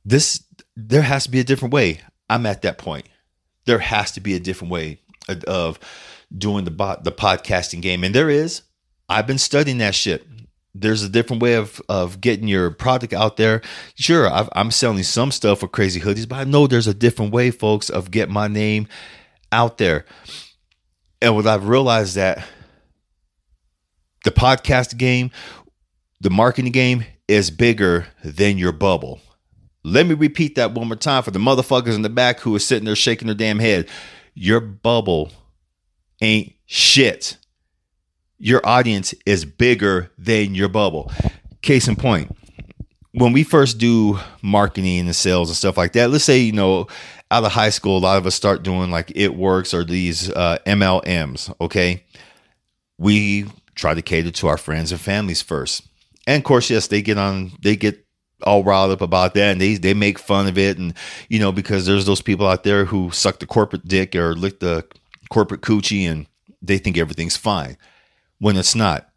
this 0.05 0.45
there 0.77 1.03
has 1.03 1.25
to 1.25 1.31
be 1.31 1.41
a 1.41 1.45
different 1.45 1.75
way. 1.75 2.01
I'm 2.31 2.47
at 2.47 2.63
that 2.63 2.79
point. 2.79 3.07
There 3.67 3.81
has 3.81 4.13
to 4.13 4.21
be 4.21 4.35
a 4.35 4.41
different 4.41 4.73
way 4.73 5.01
of 5.49 5.79
doing 6.37 6.65
the 6.65 6.73
the 7.03 7.13
podcasting 7.13 7.83
game, 7.83 8.05
and 8.05 8.15
there 8.15 8.31
is. 8.31 8.63
I've 9.09 9.27
been 9.27 9.39
studying 9.39 9.79
that 9.79 9.95
shit. 9.95 10.27
There's 10.75 11.03
a 11.03 11.09
different 11.09 11.43
way 11.43 11.55
of 11.55 11.81
of 11.89 12.21
getting 12.21 12.49
your 12.49 12.71
product 12.71 13.13
out 13.13 13.37
there. 13.37 13.63
Sure, 13.95 14.29
i 14.29 14.49
am 14.55 14.71
selling 14.71 15.03
some 15.05 15.31
stuff 15.31 15.61
for 15.61 15.69
crazy 15.69 16.01
hoodies, 16.01 16.29
but 16.29 16.37
I 16.37 16.45
know 16.45 16.67
there's 16.67 16.89
a 16.89 16.95
different 16.95 17.33
way, 17.33 17.51
folks, 17.51 17.91
of 17.91 18.11
get 18.11 18.29
my 18.29 18.49
name 18.49 18.89
out 19.53 19.79
there. 19.79 20.05
And 21.23 21.37
what 21.37 21.47
I've 21.47 21.69
realized 21.69 22.17
that 22.17 22.45
the 24.25 24.31
podcast 24.31 24.97
game, 24.97 25.31
the 26.21 26.31
marketing 26.31 26.73
game 26.73 27.05
is 27.29 27.51
bigger 27.51 28.07
than 28.25 28.59
your 28.59 28.73
bubble. 28.73 29.21
Let 29.85 30.07
me 30.07 30.15
repeat 30.15 30.55
that 30.57 30.73
one 30.73 30.89
more 30.89 30.97
time 30.97 31.23
for 31.23 31.31
the 31.31 31.39
motherfuckers 31.39 31.95
in 31.95 32.03
the 32.03 32.09
back 32.09 32.41
who 32.41 32.55
are 32.57 32.61
sitting 32.61 32.87
there 32.87 32.97
shaking 32.97 33.27
their 33.27 33.37
damn 33.37 33.59
head. 33.59 33.89
Your 34.35 34.61
bubble 34.61 35.31
ain't 36.21 36.55
shit. 36.67 37.37
Your 38.39 38.67
audience 38.67 39.15
is 39.27 39.45
bigger 39.45 40.11
than 40.19 40.55
your 40.55 40.69
bubble. 40.69 41.11
Case 41.63 41.89
in 41.89 41.97
point, 41.97 42.37
when 43.13 43.33
we 43.33 43.45
first 43.45 43.79
do 43.79 44.19
marketing 44.43 45.01
and 45.01 45.17
sales 45.17 45.49
and 45.49 45.57
stuff 45.57 45.77
like 45.77 45.93
that, 45.93 46.11
let's 46.11 46.25
say, 46.25 46.39
you 46.39 46.53
know, 46.53 46.89
out 47.31 47.45
of 47.45 47.53
high 47.53 47.71
school, 47.71 47.99
a 47.99 48.01
lot 48.01 48.19
of 48.19 48.27
us 48.27 48.35
start 48.35 48.63
doing 48.63 48.91
like 48.91 49.13
It 49.15 49.35
Works 49.35 49.73
or 49.73 49.85
these 49.85 50.31
uh, 50.31 50.59
MLMs, 50.67 51.55
okay? 51.61 52.05
We 52.99 53.47
try 53.75 53.95
to 53.95 54.03
cater 54.03 54.31
to 54.31 54.49
our 54.49 54.57
friends 54.57 54.93
and 54.93 55.01
families 55.01 55.43
first. 55.43 55.87
And 56.27 56.41
of 56.41 56.45
course, 56.45 56.71
yes, 56.71 56.89
they 56.89 57.03
get 57.03 57.19
on, 57.19 57.53
they 57.63 57.77
get 57.77 58.05
all 58.43 58.65
riled 58.65 58.91
up 58.91 59.01
about 59.01 59.35
that 59.35 59.53
and 59.53 59.61
they 59.61 59.77
they 59.77 59.95
make 59.95 60.19
fun 60.19 60.47
of 60.47 60.59
it 60.59 60.77
and 60.77 60.93
you 61.29 61.39
know 61.39 61.51
because 61.53 61.87
there's 61.87 62.05
those 62.05 62.21
people 62.21 62.47
out 62.47 62.63
there 62.63 62.85
who 62.85 63.11
suck 63.11 63.39
the 63.39 63.47
corporate 63.47 63.87
dick 63.87 64.15
or 64.15 64.35
lick 64.35 64.61
the 64.61 64.85
corporate 65.31 65.63
coochie 65.63 66.03
and 66.03 66.27
they 66.61 66.77
think 66.77 66.99
everything's 66.99 67.37
fine 67.37 67.77
when 68.45 68.57
it's 68.57 68.75
not 68.75 69.15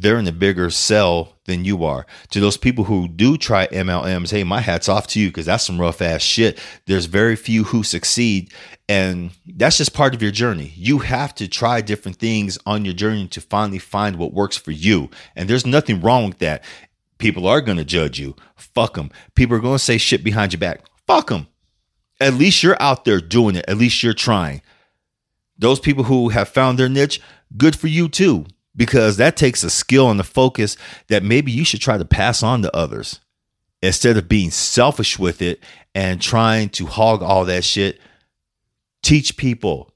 they're 0.00 0.18
in 0.18 0.28
a 0.28 0.32
bigger 0.32 0.70
cell 0.70 1.34
than 1.46 1.64
you 1.64 1.84
are. 1.84 2.06
To 2.30 2.40
those 2.40 2.56
people 2.56 2.84
who 2.84 3.08
do 3.08 3.36
try 3.36 3.66
MLMs, 3.66 4.30
hey, 4.30 4.44
my 4.44 4.60
hat's 4.60 4.88
off 4.88 5.08
to 5.08 5.20
you 5.20 5.28
because 5.28 5.46
that's 5.46 5.64
some 5.64 5.80
rough 5.80 6.00
ass 6.00 6.22
shit. 6.22 6.58
There's 6.86 7.06
very 7.06 7.34
few 7.34 7.64
who 7.64 7.82
succeed, 7.82 8.52
and 8.88 9.32
that's 9.44 9.78
just 9.78 9.94
part 9.94 10.14
of 10.14 10.22
your 10.22 10.30
journey. 10.30 10.72
You 10.76 10.98
have 10.98 11.34
to 11.36 11.48
try 11.48 11.80
different 11.80 12.18
things 12.18 12.58
on 12.64 12.84
your 12.84 12.94
journey 12.94 13.26
to 13.28 13.40
finally 13.40 13.80
find 13.80 14.16
what 14.16 14.32
works 14.32 14.56
for 14.56 14.70
you. 14.70 15.10
And 15.34 15.50
there's 15.50 15.66
nothing 15.66 16.00
wrong 16.00 16.28
with 16.28 16.38
that. 16.38 16.62
People 17.18 17.48
are 17.48 17.60
going 17.60 17.78
to 17.78 17.84
judge 17.84 18.20
you. 18.20 18.36
Fuck 18.54 18.94
them. 18.94 19.10
People 19.34 19.56
are 19.56 19.60
going 19.60 19.78
to 19.78 19.84
say 19.84 19.98
shit 19.98 20.22
behind 20.22 20.52
your 20.52 20.60
back. 20.60 20.82
Fuck 21.08 21.28
them. 21.30 21.48
At 22.20 22.34
least 22.34 22.62
you're 22.62 22.80
out 22.80 23.04
there 23.04 23.20
doing 23.20 23.56
it. 23.56 23.64
At 23.66 23.78
least 23.78 24.02
you're 24.02 24.14
trying. 24.14 24.62
Those 25.58 25.80
people 25.80 26.04
who 26.04 26.28
have 26.28 26.48
found 26.48 26.78
their 26.78 26.88
niche, 26.88 27.20
good 27.56 27.74
for 27.74 27.88
you 27.88 28.08
too, 28.08 28.46
because 28.78 29.16
that 29.16 29.36
takes 29.36 29.64
a 29.64 29.70
skill 29.70 30.08
and 30.08 30.20
a 30.20 30.24
focus 30.24 30.76
that 31.08 31.24
maybe 31.24 31.50
you 31.50 31.64
should 31.64 31.80
try 31.80 31.98
to 31.98 32.04
pass 32.04 32.42
on 32.42 32.62
to 32.62 32.74
others 32.74 33.20
instead 33.82 34.16
of 34.16 34.28
being 34.28 34.50
selfish 34.50 35.18
with 35.18 35.42
it 35.42 35.60
and 35.94 36.22
trying 36.22 36.68
to 36.70 36.86
hog 36.86 37.20
all 37.20 37.44
that 37.44 37.64
shit. 37.64 38.00
Teach 39.02 39.36
people 39.36 39.92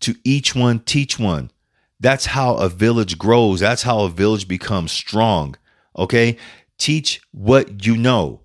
to 0.00 0.14
each 0.22 0.54
one 0.54 0.80
teach 0.80 1.18
one. 1.18 1.50
That's 1.98 2.26
how 2.26 2.56
a 2.56 2.68
village 2.68 3.16
grows. 3.16 3.60
That's 3.60 3.82
how 3.82 4.00
a 4.00 4.10
village 4.10 4.46
becomes 4.46 4.92
strong. 4.92 5.56
Okay. 5.96 6.36
Teach 6.78 7.22
what 7.32 7.86
you 7.86 7.96
know. 7.96 8.42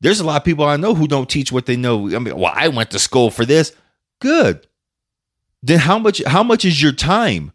There's 0.00 0.20
a 0.20 0.24
lot 0.24 0.36
of 0.36 0.44
people 0.44 0.66
I 0.66 0.76
know 0.76 0.94
who 0.94 1.08
don't 1.08 1.30
teach 1.30 1.50
what 1.50 1.64
they 1.64 1.76
know. 1.76 2.14
I 2.14 2.18
mean, 2.18 2.36
well, 2.36 2.52
I 2.54 2.68
went 2.68 2.90
to 2.90 2.98
school 2.98 3.30
for 3.30 3.46
this. 3.46 3.74
Good. 4.20 4.66
Then 5.62 5.78
how 5.78 5.98
much 5.98 6.22
how 6.24 6.42
much 6.42 6.66
is 6.66 6.82
your 6.82 6.92
time? 6.92 7.52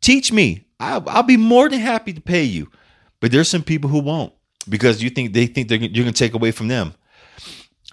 Teach 0.00 0.30
me. 0.30 0.67
I'll, 0.80 1.08
I'll 1.08 1.22
be 1.22 1.36
more 1.36 1.68
than 1.68 1.80
happy 1.80 2.12
to 2.12 2.20
pay 2.20 2.44
you. 2.44 2.70
But 3.20 3.32
there's 3.32 3.48
some 3.48 3.62
people 3.62 3.90
who 3.90 4.00
won't 4.00 4.32
because 4.68 5.02
you 5.02 5.10
think 5.10 5.32
they 5.32 5.46
think 5.46 5.70
you're 5.70 5.78
going 5.78 6.06
to 6.06 6.12
take 6.12 6.34
away 6.34 6.50
from 6.50 6.68
them. 6.68 6.94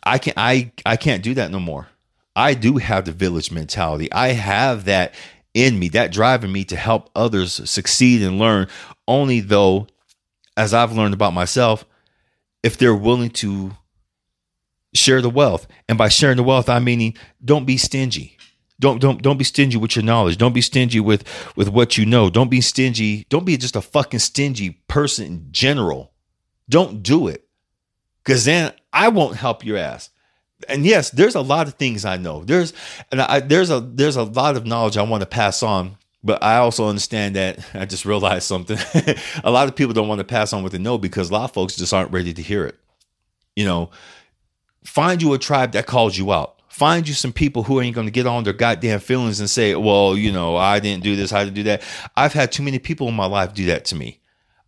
I 0.03 0.19
can 0.19 0.33
I 0.37 0.71
I 0.85 0.97
can't 0.97 1.23
do 1.23 1.33
that 1.33 1.49
no 1.49 1.59
more. 1.59 1.87
I 2.35 2.53
do 2.53 2.77
have 2.77 3.05
the 3.05 3.11
village 3.11 3.51
mentality. 3.51 4.11
I 4.11 4.29
have 4.29 4.85
that 4.85 5.15
in 5.53 5.79
me, 5.79 5.87
that 5.89 6.11
driving 6.11 6.51
me 6.51 6.63
to 6.65 6.75
help 6.75 7.09
others 7.15 7.67
succeed 7.69 8.21
and 8.21 8.37
learn. 8.37 8.67
Only 9.07 9.39
though 9.39 9.87
as 10.57 10.73
I've 10.73 10.93
learned 10.93 11.13
about 11.13 11.33
myself, 11.33 11.85
if 12.61 12.77
they're 12.77 12.95
willing 12.95 13.29
to 13.31 13.71
share 14.95 15.21
the 15.21 15.29
wealth. 15.29 15.67
And 15.87 15.97
by 15.97 16.09
sharing 16.09 16.37
the 16.37 16.43
wealth, 16.43 16.69
I'm 16.69 16.83
meaning 16.83 17.15
don't 17.43 17.65
be 17.65 17.77
stingy. 17.77 18.34
Don't 18.79 18.99
don't 18.99 19.21
don't 19.21 19.37
be 19.37 19.43
stingy 19.43 19.77
with 19.77 19.95
your 19.95 20.03
knowledge. 20.03 20.37
Don't 20.37 20.53
be 20.53 20.61
stingy 20.61 20.99
with 20.99 21.23
with 21.55 21.69
what 21.69 21.97
you 21.97 22.05
know. 22.05 22.29
Don't 22.29 22.49
be 22.49 22.61
stingy. 22.61 23.25
Don't 23.29 23.45
be 23.45 23.57
just 23.57 23.75
a 23.75 23.81
fucking 23.81 24.19
stingy 24.19 24.81
person 24.87 25.25
in 25.25 25.47
general. 25.51 26.11
Don't 26.69 27.01
do 27.01 27.27
it. 27.27 27.47
Cause 28.23 28.45
then 28.45 28.73
I 28.91 29.09
won't 29.09 29.37
help 29.37 29.63
your 29.63 29.77
ass. 29.77 30.09
And 30.67 30.85
yes, 30.85 31.11
there's 31.11 31.35
a 31.35 31.41
lot 31.41 31.67
of 31.67 31.75
things 31.75 32.05
I 32.05 32.17
know. 32.17 32.43
There's 32.43 32.73
and 33.11 33.21
I, 33.21 33.39
there's 33.39 33.69
a 33.69 33.79
there's 33.79 34.17
a 34.17 34.23
lot 34.23 34.57
of 34.57 34.65
knowledge 34.65 34.97
I 34.97 35.03
want 35.03 35.21
to 35.21 35.27
pass 35.27 35.63
on 35.63 35.97
but 36.25 36.41
I 36.43 36.57
also 36.57 36.89
understand 36.89 37.35
that 37.35 37.59
I 37.73 37.85
just 37.85 38.03
realized 38.03 38.47
something. 38.47 38.77
a 39.43 39.51
lot 39.51 39.69
of 39.69 39.75
people 39.75 39.93
don't 39.93 40.09
want 40.09 40.19
to 40.19 40.25
pass 40.25 40.51
on 40.51 40.63
what 40.63 40.73
they 40.73 40.79
know 40.79 40.97
because 40.97 41.29
a 41.29 41.33
lot 41.33 41.45
of 41.45 41.53
folks 41.53 41.77
just 41.77 41.93
aren't 41.93 42.11
ready 42.11 42.33
to 42.33 42.41
hear 42.41 42.65
it. 42.65 42.75
You 43.55 43.63
know, 43.63 43.91
find 44.83 45.21
you 45.21 45.33
a 45.33 45.37
tribe 45.37 45.73
that 45.73 45.85
calls 45.85 46.17
you 46.17 46.33
out. 46.33 46.59
Find 46.75 47.07
you 47.07 47.13
some 47.13 47.31
people 47.31 47.63
who 47.63 47.79
ain't 47.79 47.95
going 47.95 48.05
to 48.05 48.11
get 48.11 48.27
on 48.27 48.43
their 48.43 48.51
goddamn 48.51 48.99
feelings 48.99 49.39
and 49.39 49.49
say, 49.49 49.75
well, 49.75 50.17
you 50.17 50.29
know, 50.29 50.57
I 50.57 50.81
didn't 50.81 51.03
do 51.03 51.15
this, 51.15 51.31
I 51.31 51.45
didn't 51.45 51.55
do 51.55 51.63
that. 51.63 51.81
I've 52.17 52.33
had 52.33 52.51
too 52.51 52.63
many 52.63 52.79
people 52.79 53.07
in 53.07 53.13
my 53.13 53.27
life 53.27 53.53
do 53.53 53.67
that 53.67 53.85
to 53.85 53.95
me. 53.95 54.19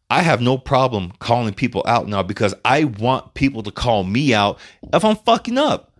I 0.09 0.21
have 0.21 0.39
no 0.39 0.57
problem 0.57 1.11
calling 1.19 1.53
people 1.53 1.83
out 1.85 2.07
now 2.07 2.23
because 2.23 2.55
I 2.63 2.85
want 2.85 3.33
people 3.33 3.61
to 3.61 3.71
call 3.71 4.05
me 4.05 4.33
out 4.33 4.57
if 4.93 5.03
I'm 5.03 5.17
fucking 5.17 5.57
up. 5.57 5.99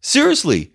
Seriously, 0.00 0.72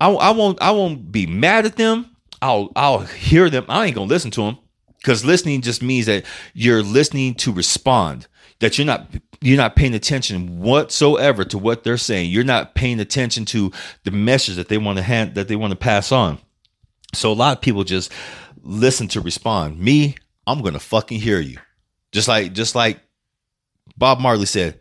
I, 0.00 0.12
I 0.12 0.30
won't. 0.30 0.62
I 0.62 0.70
won't 0.70 1.10
be 1.10 1.26
mad 1.26 1.66
at 1.66 1.74
them. 1.74 2.14
I'll 2.40 2.70
I'll 2.76 3.00
hear 3.00 3.50
them. 3.50 3.64
I 3.68 3.86
ain't 3.86 3.96
gonna 3.96 4.06
listen 4.06 4.30
to 4.30 4.42
them 4.42 4.58
because 4.98 5.24
listening 5.24 5.60
just 5.60 5.82
means 5.82 6.06
that 6.06 6.24
you're 6.52 6.84
listening 6.84 7.34
to 7.34 7.52
respond. 7.52 8.28
That 8.60 8.78
you're 8.78 8.86
not 8.86 9.10
you're 9.44 9.58
not 9.58 9.76
paying 9.76 9.92
attention 9.92 10.58
whatsoever 10.58 11.44
to 11.44 11.58
what 11.58 11.84
they're 11.84 11.98
saying. 11.98 12.30
You're 12.30 12.44
not 12.44 12.74
paying 12.74 12.98
attention 12.98 13.44
to 13.46 13.72
the 14.04 14.10
message 14.10 14.56
that 14.56 14.68
they 14.68 14.78
want 14.78 14.96
to 14.96 15.02
hand 15.02 15.34
that 15.34 15.48
they 15.48 15.56
want 15.56 15.72
to 15.72 15.76
pass 15.76 16.12
on. 16.12 16.38
So 17.12 17.30
a 17.30 17.34
lot 17.34 17.58
of 17.58 17.62
people 17.62 17.84
just 17.84 18.10
listen 18.62 19.06
to 19.08 19.20
respond. 19.20 19.78
Me, 19.78 20.14
I'm 20.46 20.62
gonna 20.62 20.80
fucking 20.80 21.20
hear 21.20 21.40
you. 21.40 21.58
Just 22.10 22.26
like 22.26 22.54
just 22.54 22.74
like 22.74 23.00
Bob 23.98 24.18
Marley 24.18 24.46
said, 24.46 24.80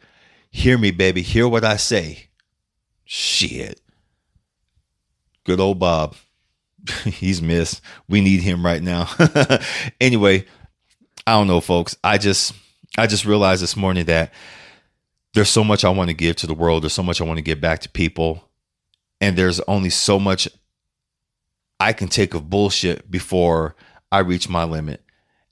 "Hear 0.49 0.77
me, 0.77 0.91
baby. 0.91 1.21
Hear 1.21 1.45
what 1.45 1.65
I 1.65 1.75
say." 1.75 2.29
Shit. 3.03 3.81
Good 5.43 5.59
old 5.59 5.77
Bob. 5.77 6.15
he's 7.03 7.41
missed. 7.41 7.81
We 8.07 8.21
need 8.21 8.39
him 8.39 8.65
right 8.65 8.81
now. 8.81 9.09
anyway, 10.01 10.45
I 11.27 11.33
don't 11.33 11.47
know, 11.47 11.59
folks. 11.59 11.97
I 12.01 12.17
just 12.17 12.53
I 12.97 13.07
just 13.07 13.25
realized 13.25 13.63
this 13.63 13.75
morning 13.75 14.05
that 14.05 14.31
there's 15.33 15.49
so 15.49 15.63
much 15.63 15.83
I 15.83 15.89
want 15.89 16.09
to 16.09 16.13
give 16.13 16.35
to 16.37 16.47
the 16.47 16.53
world. 16.53 16.83
There's 16.83 16.93
so 16.93 17.03
much 17.03 17.19
I 17.19 17.23
want 17.23 17.37
to 17.37 17.43
give 17.43 17.59
back 17.59 17.79
to 17.81 17.89
people. 17.89 18.47
And 19.19 19.37
there's 19.37 19.59
only 19.61 19.89
so 19.89 20.19
much 20.19 20.47
I 21.79 21.93
can 21.93 22.07
take 22.07 22.33
of 22.33 22.49
bullshit 22.49 23.09
before 23.09 23.75
I 24.11 24.19
reach 24.19 24.47
my 24.47 24.63
limit. 24.63 25.01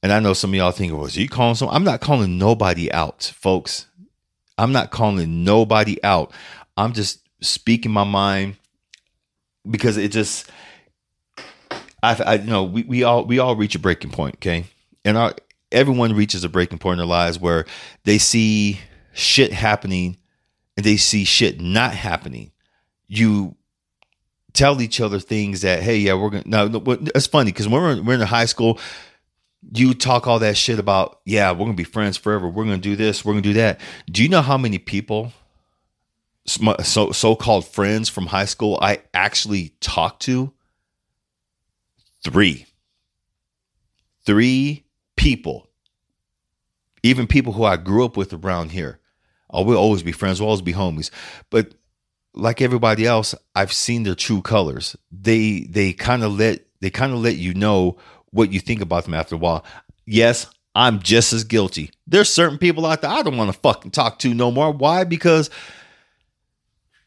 And 0.04 0.12
I 0.12 0.20
know 0.20 0.34
some 0.34 0.52
of 0.52 0.56
y'all 0.56 0.72
think, 0.72 0.94
well, 0.94 1.06
he 1.06 1.28
calling 1.28 1.56
some? 1.56 1.70
I'm 1.70 1.84
not 1.84 2.02
calling 2.02 2.38
nobody 2.38 2.92
out, 2.92 3.32
folks. 3.36 3.88
I'm 4.58 4.72
not 4.72 4.92
calling 4.92 5.44
nobody 5.44 6.04
out. 6.04 6.32
I'm 6.78 6.94
just 6.94 7.28
speaking 7.42 7.92
my 7.92 8.04
mind 8.04 8.58
because 9.70 9.98
it 9.98 10.12
just 10.12 10.50
I, 12.04 12.22
I 12.24 12.34
you 12.36 12.50
know 12.50 12.64
we, 12.64 12.84
we 12.84 13.04
all 13.04 13.26
we 13.26 13.40
all 13.40 13.56
reach 13.56 13.76
a 13.76 13.80
breaking 13.80 14.12
point, 14.12 14.36
okay, 14.36 14.66
and 15.06 15.18
our 15.18 15.36
everyone 15.72 16.14
reaches 16.14 16.44
a 16.44 16.50
breaking 16.50 16.80
point 16.80 16.94
in 16.94 16.98
their 17.00 17.06
lives 17.08 17.40
where 17.40 17.66
they 18.04 18.18
see 18.18 18.80
shit 19.14 19.52
happening 19.52 20.18
and 20.78 20.86
they 20.86 20.98
see 20.98 21.24
shit 21.24 21.60
not 21.62 21.94
happening. 21.94 22.52
You 23.08 23.56
tell 24.54 24.82
each 24.82 25.00
other 25.00 25.18
things 25.18 25.62
that 25.62 25.82
hey 25.82 25.96
yeah 25.96 26.14
we're 26.14 26.30
gonna 26.30 26.44
no 26.46 26.82
it's 27.16 27.26
funny 27.26 27.52
because 27.52 27.70
when 27.70 27.82
we're, 27.82 28.02
we're 28.02 28.14
in 28.16 28.20
high 28.22 28.44
school 28.44 28.78
you 29.74 29.94
talk 29.94 30.28
all 30.28 30.40
that 30.40 30.58
shit 30.58 30.80
about, 30.80 31.20
yeah, 31.26 31.52
we're 31.52 31.66
gonna 31.66 31.74
be 31.74 31.84
friends 31.84 32.18
forever. 32.18 32.50
We're 32.50 32.64
gonna 32.64 32.78
do 32.78 32.96
this. 32.96 33.24
We're 33.24 33.34
gonna 33.34 33.42
do 33.42 33.54
that. 33.54 33.80
Do 34.10 34.24
you 34.24 34.30
know 34.30 34.42
how 34.42 34.58
many 34.58 34.80
people, 34.80 35.34
so 36.46 37.12
so 37.12 37.36
called 37.36 37.68
friends 37.68 38.10
from 38.10 38.28
high 38.28 38.46
school, 38.46 38.80
I 38.82 39.02
actually 39.14 39.74
talked 39.80 40.24
to? 40.24 40.52
Three. 42.24 42.66
Three 44.26 44.86
people. 45.16 45.68
Even 47.04 47.28
people 47.28 47.54
who 47.54 47.64
I 47.64 47.78
grew 47.78 48.06
up 48.06 48.16
with 48.18 48.34
around 48.34 48.72
here. 48.72 49.00
Oh, 49.50 49.64
we'll 49.64 49.78
always 49.78 50.04
be 50.04 50.12
friends. 50.12 50.40
We'll 50.40 50.50
always 50.50 50.62
be 50.62 50.74
homies. 50.74 51.10
But 51.50 51.74
like 52.34 52.62
everybody 52.62 53.06
else, 53.06 53.36
I've 53.56 53.74
seen 53.74 54.04
their 54.04 54.16
true 54.16 54.42
colors. 54.42 54.96
They 55.12 55.62
they 55.62 55.94
kind 55.94 56.24
of 56.24 56.38
let 56.38 56.66
they 56.80 56.90
kind 56.90 57.14
of 57.14 57.20
let 57.20 57.36
you 57.36 57.54
know 57.54 57.98
what 58.32 58.52
you 58.52 58.60
think 58.60 58.82
about 58.82 59.04
them 59.04 59.14
after 59.14 59.36
a 59.36 59.38
while. 59.38 59.66
Yes, 60.06 60.48
I'm 60.74 61.00
just 61.00 61.34
as 61.34 61.44
guilty. 61.44 61.92
There's 62.08 62.30
certain 62.30 62.58
people 62.58 62.86
out 62.86 63.02
there 63.02 63.12
I 63.12 63.24
don't 63.24 63.38
want 63.38 63.54
to 63.54 63.60
fucking 63.60 63.92
talk 63.92 64.20
to 64.20 64.34
no 64.34 64.52
more. 64.52 64.72
Why? 64.72 65.04
Because 65.04 65.50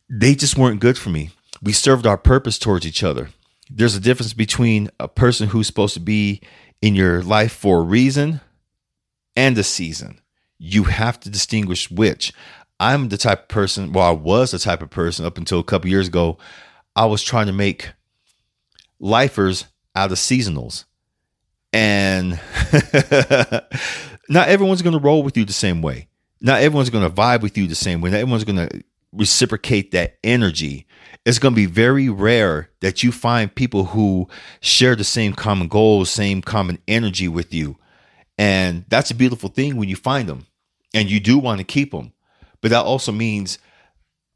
they 0.08 0.34
just 0.34 0.58
weren't 0.58 0.80
good 0.80 0.98
for 0.98 1.10
me. 1.10 1.30
We 1.62 1.72
served 1.72 2.06
our 2.06 2.18
purpose 2.18 2.58
towards 2.58 2.86
each 2.86 3.02
other. 3.02 3.30
There's 3.70 3.96
a 3.96 4.00
difference 4.00 4.34
between 4.34 4.90
a 5.00 5.08
person 5.08 5.48
who's 5.48 5.66
supposed 5.66 5.94
to 5.94 6.00
be 6.00 6.42
in 6.82 6.94
your 6.94 7.22
life 7.22 7.52
for 7.52 7.80
a 7.80 7.84
reason 7.84 8.40
and 9.36 9.56
a 9.58 9.64
season. 9.64 10.20
You 10.58 10.84
have 10.84 11.18
to 11.20 11.30
distinguish 11.30 11.90
which. 11.90 12.32
I'm 12.80 13.08
the 13.08 13.16
type 13.16 13.42
of 13.42 13.48
person, 13.48 13.92
well, 13.92 14.06
I 14.06 14.12
was 14.12 14.50
the 14.50 14.58
type 14.58 14.82
of 14.82 14.90
person 14.90 15.24
up 15.24 15.38
until 15.38 15.60
a 15.60 15.64
couple 15.64 15.90
years 15.90 16.08
ago. 16.08 16.38
I 16.96 17.06
was 17.06 17.22
trying 17.22 17.46
to 17.46 17.52
make 17.52 17.92
lifers 18.98 19.66
out 19.94 20.12
of 20.12 20.18
seasonals. 20.18 20.84
And 21.72 22.32
not 24.28 24.48
everyone's 24.48 24.82
going 24.82 24.96
to 24.96 25.02
roll 25.02 25.22
with 25.22 25.36
you 25.36 25.44
the 25.44 25.52
same 25.52 25.82
way. 25.82 26.08
Not 26.40 26.62
everyone's 26.62 26.90
going 26.90 27.08
to 27.08 27.14
vibe 27.14 27.42
with 27.42 27.56
you 27.56 27.66
the 27.66 27.74
same 27.74 28.00
way. 28.00 28.10
Not 28.10 28.20
everyone's 28.20 28.44
going 28.44 28.68
to 28.68 28.84
reciprocate 29.14 29.92
that 29.92 30.18
energy. 30.24 30.86
It's 31.24 31.38
going 31.38 31.54
to 31.54 31.56
be 31.56 31.66
very 31.66 32.08
rare 32.08 32.70
that 32.80 33.02
you 33.02 33.12
find 33.12 33.54
people 33.54 33.84
who 33.86 34.28
share 34.60 34.96
the 34.96 35.04
same 35.04 35.32
common 35.32 35.68
goals, 35.68 36.10
same 36.10 36.42
common 36.42 36.78
energy 36.86 37.28
with 37.28 37.54
you. 37.54 37.78
And 38.36 38.84
that's 38.88 39.10
a 39.10 39.14
beautiful 39.14 39.48
thing 39.48 39.76
when 39.76 39.88
you 39.88 39.96
find 39.96 40.28
them 40.28 40.46
and 40.92 41.10
you 41.10 41.20
do 41.20 41.38
want 41.38 41.58
to 41.58 41.64
keep 41.64 41.92
them. 41.92 42.12
But 42.60 42.70
that 42.70 42.84
also 42.84 43.12
means 43.12 43.58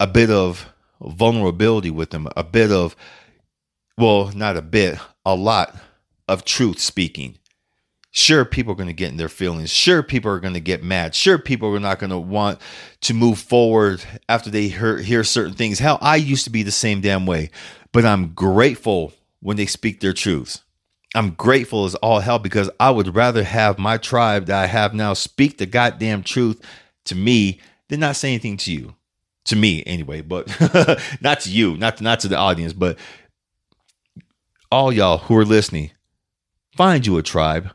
a 0.00 0.06
bit 0.06 0.30
of 0.30 0.66
vulnerability 1.00 1.90
with 1.90 2.10
them, 2.10 2.28
a 2.36 2.44
bit 2.44 2.70
of, 2.70 2.94
well, 3.96 4.30
not 4.34 4.56
a 4.56 4.62
bit, 4.62 4.98
a 5.24 5.34
lot 5.34 5.76
of 6.28 6.44
truth 6.44 6.78
speaking. 6.78 7.38
Sure, 8.10 8.44
people 8.44 8.72
are 8.72 8.76
going 8.76 8.88
to 8.88 8.94
get 8.94 9.10
in 9.10 9.18
their 9.18 9.28
feelings. 9.28 9.70
Sure, 9.70 10.02
people 10.02 10.30
are 10.30 10.40
going 10.40 10.54
to 10.54 10.60
get 10.60 10.82
mad. 10.82 11.14
Sure, 11.14 11.38
people 11.38 11.74
are 11.74 11.80
not 11.80 11.98
going 11.98 12.10
to 12.10 12.18
want 12.18 12.58
to 13.02 13.12
move 13.12 13.38
forward 13.38 14.02
after 14.28 14.50
they 14.50 14.68
hear, 14.68 14.98
hear 14.98 15.22
certain 15.24 15.54
things. 15.54 15.78
Hell, 15.78 15.98
I 16.00 16.16
used 16.16 16.44
to 16.44 16.50
be 16.50 16.62
the 16.62 16.70
same 16.70 17.02
damn 17.02 17.26
way, 17.26 17.50
but 17.92 18.06
I'm 18.06 18.32
grateful 18.32 19.12
when 19.40 19.56
they 19.56 19.66
speak 19.66 20.00
their 20.00 20.14
truths. 20.14 20.62
I'm 21.14 21.30
grateful 21.30 21.84
as 21.84 21.94
all 21.96 22.20
hell 22.20 22.38
because 22.38 22.70
I 22.80 22.90
would 22.90 23.14
rather 23.14 23.44
have 23.44 23.78
my 23.78 23.98
tribe 23.98 24.46
that 24.46 24.62
I 24.62 24.66
have 24.66 24.94
now 24.94 25.14
speak 25.14 25.58
the 25.58 25.66
goddamn 25.66 26.22
truth 26.22 26.62
to 27.06 27.14
me 27.14 27.60
than 27.88 28.00
not 28.00 28.16
say 28.16 28.30
anything 28.30 28.56
to 28.58 28.72
you. 28.72 28.94
To 29.46 29.56
me, 29.56 29.82
anyway, 29.86 30.20
but 30.20 30.46
not 31.22 31.40
to 31.40 31.50
you, 31.50 31.76
not 31.78 31.98
to, 31.98 32.04
not 32.04 32.20
to 32.20 32.28
the 32.28 32.36
audience, 32.36 32.74
but 32.74 32.98
all 34.70 34.92
y'all 34.92 35.16
who 35.16 35.36
are 35.38 35.44
listening, 35.44 35.92
find 36.76 37.06
you 37.06 37.16
a 37.16 37.22
tribe 37.22 37.70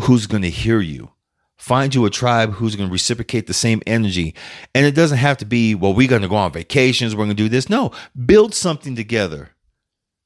who's 0.00 0.26
going 0.26 0.42
to 0.42 0.50
hear 0.50 0.80
you. 0.80 1.12
Find 1.56 1.94
you 1.94 2.04
a 2.06 2.10
tribe 2.10 2.54
who's 2.54 2.74
going 2.74 2.88
to 2.88 2.92
reciprocate 2.92 3.46
the 3.46 3.54
same 3.54 3.82
energy. 3.86 4.34
And 4.74 4.84
it 4.84 4.96
doesn't 4.96 5.18
have 5.18 5.38
to 5.38 5.44
be, 5.44 5.74
well, 5.76 5.94
we're 5.94 6.08
going 6.08 6.22
to 6.22 6.28
go 6.28 6.36
on 6.36 6.52
vacations, 6.52 7.14
we're 7.14 7.24
going 7.24 7.36
to 7.36 7.42
do 7.42 7.48
this. 7.48 7.68
No, 7.68 7.92
build 8.26 8.52
something 8.54 8.96
together. 8.96 9.50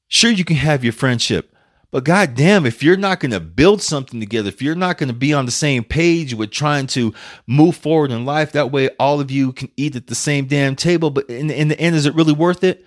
Sure, 0.07 0.31
you 0.31 0.45
can 0.45 0.55
have 0.55 0.83
your 0.83 0.93
friendship, 0.93 1.53
but 1.91 2.05
goddamn, 2.05 2.65
if 2.65 2.81
you're 2.81 2.97
not 2.97 3.19
going 3.19 3.31
to 3.31 3.39
build 3.39 3.81
something 3.81 4.19
together, 4.19 4.49
if 4.49 4.61
you're 4.61 4.73
not 4.75 4.97
going 4.97 5.09
to 5.09 5.13
be 5.13 5.33
on 5.33 5.45
the 5.45 5.51
same 5.51 5.83
page 5.83 6.33
with 6.33 6.49
trying 6.49 6.87
to 6.87 7.13
move 7.45 7.77
forward 7.77 8.11
in 8.11 8.25
life, 8.25 8.53
that 8.53 8.71
way 8.71 8.89
all 8.99 9.19
of 9.19 9.29
you 9.29 9.53
can 9.53 9.69
eat 9.77 9.95
at 9.95 10.07
the 10.07 10.15
same 10.15 10.47
damn 10.47 10.75
table. 10.75 11.11
But 11.11 11.29
in, 11.29 11.51
in 11.51 11.67
the 11.67 11.79
end, 11.79 11.95
is 11.95 12.05
it 12.05 12.15
really 12.15 12.33
worth 12.33 12.63
it? 12.63 12.85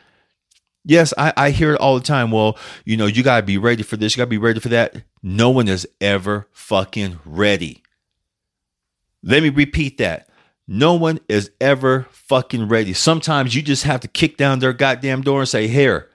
Yes, 0.84 1.12
I, 1.18 1.32
I 1.36 1.50
hear 1.50 1.74
it 1.74 1.80
all 1.80 1.94
the 1.96 2.04
time. 2.04 2.30
Well, 2.30 2.58
you 2.84 2.96
know, 2.96 3.06
you 3.06 3.22
got 3.22 3.40
to 3.40 3.46
be 3.46 3.58
ready 3.58 3.82
for 3.82 3.96
this, 3.96 4.14
you 4.16 4.20
got 4.20 4.24
to 4.24 4.30
be 4.30 4.38
ready 4.38 4.60
for 4.60 4.70
that. 4.70 5.02
No 5.22 5.50
one 5.50 5.68
is 5.68 5.86
ever 6.00 6.48
fucking 6.52 7.20
ready. 7.24 7.82
Let 9.22 9.42
me 9.42 9.50
repeat 9.50 9.98
that. 9.98 10.28
No 10.66 10.94
one 10.94 11.18
is 11.28 11.50
ever 11.60 12.06
fucking 12.10 12.68
ready. 12.68 12.92
Sometimes 12.92 13.54
you 13.54 13.62
just 13.62 13.84
have 13.84 14.00
to 14.00 14.08
kick 14.08 14.36
down 14.36 14.60
their 14.60 14.72
goddamn 14.72 15.22
door 15.22 15.40
and 15.40 15.48
say, 15.48 15.66
Here, 15.66 16.08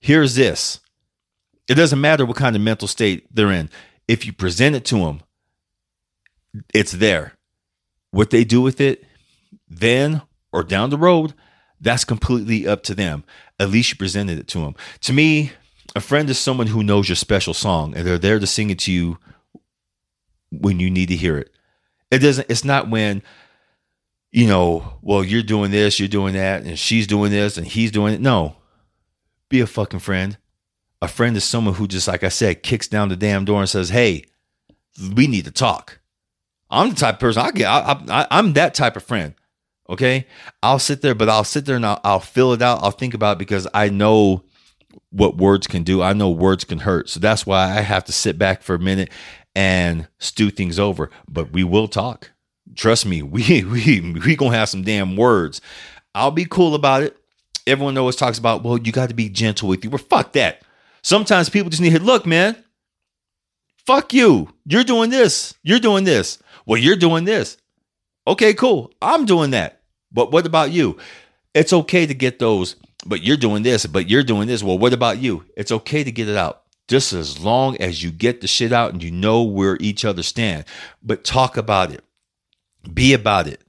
here's 0.00 0.34
this. 0.34 0.80
It 1.68 1.74
doesn't 1.74 2.00
matter 2.00 2.26
what 2.26 2.36
kind 2.36 2.54
of 2.54 2.62
mental 2.62 2.88
state 2.88 3.26
they're 3.34 3.50
in. 3.50 3.70
If 4.06 4.26
you 4.26 4.32
present 4.32 4.76
it 4.76 4.84
to 4.86 4.98
them, 4.98 5.22
it's 6.74 6.92
there. 6.92 7.32
What 8.10 8.30
they 8.30 8.44
do 8.44 8.60
with 8.60 8.80
it 8.80 9.04
then 9.68 10.22
or 10.52 10.62
down 10.62 10.90
the 10.90 10.98
road, 10.98 11.32
that's 11.82 12.04
completely 12.04 12.66
up 12.66 12.82
to 12.84 12.94
them. 12.94 13.24
At 13.58 13.70
least 13.70 13.90
you 13.90 13.96
presented 13.96 14.38
it 14.38 14.48
to 14.48 14.60
them. 14.60 14.74
To 15.02 15.12
me, 15.12 15.52
a 15.94 16.00
friend 16.00 16.30
is 16.30 16.38
someone 16.38 16.68
who 16.68 16.82
knows 16.82 17.08
your 17.08 17.16
special 17.16 17.52
song 17.52 17.94
and 17.94 18.06
they're 18.06 18.18
there 18.18 18.38
to 18.38 18.46
sing 18.46 18.70
it 18.70 18.78
to 18.80 18.92
you 18.92 19.18
when 20.50 20.80
you 20.80 20.88
need 20.88 21.08
to 21.08 21.16
hear 21.16 21.36
it. 21.36 21.50
It 22.10 22.20
doesn't, 22.20 22.48
it's 22.48 22.64
not 22.64 22.88
when, 22.88 23.22
you 24.30 24.46
know, 24.46 24.94
well, 25.02 25.24
you're 25.24 25.42
doing 25.42 25.70
this, 25.70 25.98
you're 25.98 26.08
doing 26.08 26.34
that, 26.34 26.62
and 26.62 26.78
she's 26.78 27.06
doing 27.06 27.30
this 27.30 27.58
and 27.58 27.66
he's 27.66 27.90
doing 27.90 28.14
it. 28.14 28.20
No. 28.20 28.56
Be 29.48 29.60
a 29.60 29.66
fucking 29.66 30.00
friend. 30.00 30.38
A 31.02 31.08
friend 31.08 31.36
is 31.36 31.44
someone 31.44 31.74
who 31.74 31.88
just, 31.88 32.06
like 32.08 32.22
I 32.22 32.28
said, 32.28 32.62
kicks 32.62 32.86
down 32.86 33.08
the 33.08 33.16
damn 33.16 33.44
door 33.44 33.60
and 33.60 33.68
says, 33.68 33.88
"Hey, 33.88 34.24
we 35.14 35.26
need 35.26 35.44
to 35.46 35.50
talk." 35.50 35.98
I'm 36.70 36.90
the 36.90 36.94
type 36.94 37.16
of 37.16 37.20
person 37.20 37.42
I 37.42 37.50
get. 37.50 37.66
I, 37.66 38.00
I, 38.08 38.26
I'm 38.30 38.52
that 38.54 38.72
type 38.72 38.96
of 38.96 39.02
friend. 39.02 39.34
Okay, 39.92 40.26
I'll 40.62 40.78
sit 40.78 41.02
there, 41.02 41.14
but 41.14 41.28
I'll 41.28 41.44
sit 41.44 41.66
there 41.66 41.76
and 41.76 41.84
I'll, 41.84 42.00
I'll 42.02 42.18
fill 42.18 42.54
it 42.54 42.62
out. 42.62 42.82
I'll 42.82 42.92
think 42.92 43.12
about 43.12 43.38
because 43.38 43.68
I 43.74 43.90
know 43.90 44.42
what 45.10 45.36
words 45.36 45.66
can 45.66 45.82
do. 45.82 46.00
I 46.00 46.14
know 46.14 46.30
words 46.30 46.64
can 46.64 46.78
hurt, 46.78 47.10
so 47.10 47.20
that's 47.20 47.44
why 47.44 47.76
I 47.76 47.82
have 47.82 48.04
to 48.04 48.12
sit 48.12 48.38
back 48.38 48.62
for 48.62 48.74
a 48.74 48.78
minute 48.78 49.10
and 49.54 50.08
stew 50.18 50.48
things 50.48 50.78
over. 50.78 51.10
But 51.28 51.52
we 51.52 51.62
will 51.62 51.88
talk. 51.88 52.30
Trust 52.74 53.04
me, 53.04 53.20
we 53.22 53.64
we 53.64 54.00
we 54.24 54.34
gonna 54.34 54.56
have 54.56 54.70
some 54.70 54.82
damn 54.82 55.14
words. 55.14 55.60
I'll 56.14 56.30
be 56.30 56.46
cool 56.46 56.74
about 56.74 57.02
it. 57.02 57.18
Everyone 57.66 57.98
always 57.98 58.16
talks 58.16 58.38
about, 58.38 58.64
well, 58.64 58.78
you 58.78 58.92
got 58.92 59.10
to 59.10 59.14
be 59.14 59.28
gentle 59.28 59.68
with 59.68 59.84
you. 59.84 59.90
Well, 59.90 59.98
fuck 59.98 60.32
that. 60.32 60.62
Sometimes 61.02 61.50
people 61.50 61.68
just 61.68 61.82
need 61.82 61.94
to 61.94 62.02
look, 62.02 62.26
man. 62.26 62.56
Fuck 63.86 64.14
you. 64.14 64.48
You're 64.64 64.84
doing 64.84 65.10
this. 65.10 65.54
You're 65.62 65.78
doing 65.80 66.04
this. 66.04 66.38
Well, 66.64 66.78
you're 66.80 66.96
doing 66.96 67.24
this. 67.24 67.58
Okay, 68.26 68.54
cool. 68.54 68.92
I'm 69.02 69.26
doing 69.26 69.50
that. 69.50 69.81
But 70.12 70.32
what 70.32 70.46
about 70.46 70.72
you? 70.72 70.98
It's 71.54 71.72
okay 71.72 72.06
to 72.06 72.14
get 72.14 72.38
those, 72.38 72.76
but 73.06 73.22
you're 73.22 73.36
doing 73.36 73.62
this, 73.62 73.86
but 73.86 74.08
you're 74.08 74.22
doing 74.22 74.48
this. 74.48 74.62
Well, 74.62 74.78
what 74.78 74.92
about 74.92 75.18
you? 75.18 75.44
It's 75.56 75.72
okay 75.72 76.04
to 76.04 76.12
get 76.12 76.28
it 76.28 76.36
out. 76.36 76.62
Just 76.88 77.12
as 77.12 77.40
long 77.40 77.76
as 77.78 78.02
you 78.02 78.10
get 78.10 78.40
the 78.40 78.46
shit 78.46 78.72
out 78.72 78.92
and 78.92 79.02
you 79.02 79.10
know 79.10 79.42
where 79.42 79.76
each 79.80 80.04
other 80.04 80.22
stand. 80.22 80.64
But 81.02 81.24
talk 81.24 81.56
about 81.56 81.92
it. 81.92 82.04
Be 82.92 83.12
about 83.12 83.46
it. 83.46 83.62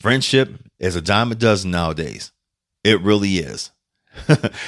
Friendship 0.00 0.60
is 0.78 0.96
a 0.96 1.00
dime 1.02 1.32
a 1.32 1.34
dozen 1.34 1.70
nowadays. 1.70 2.32
It 2.84 3.00
really 3.00 3.38
is. 3.38 3.70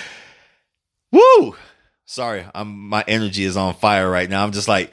Woo! 1.13 1.55
Sorry, 2.05 2.45
I'm 2.55 2.89
my 2.89 3.05
energy 3.07 3.45
is 3.45 3.57
on 3.57 3.75
fire 3.75 4.11
right 4.11 4.29
now. 4.29 4.43
I'm 4.43 4.53
just 4.53 4.69
like, 4.69 4.93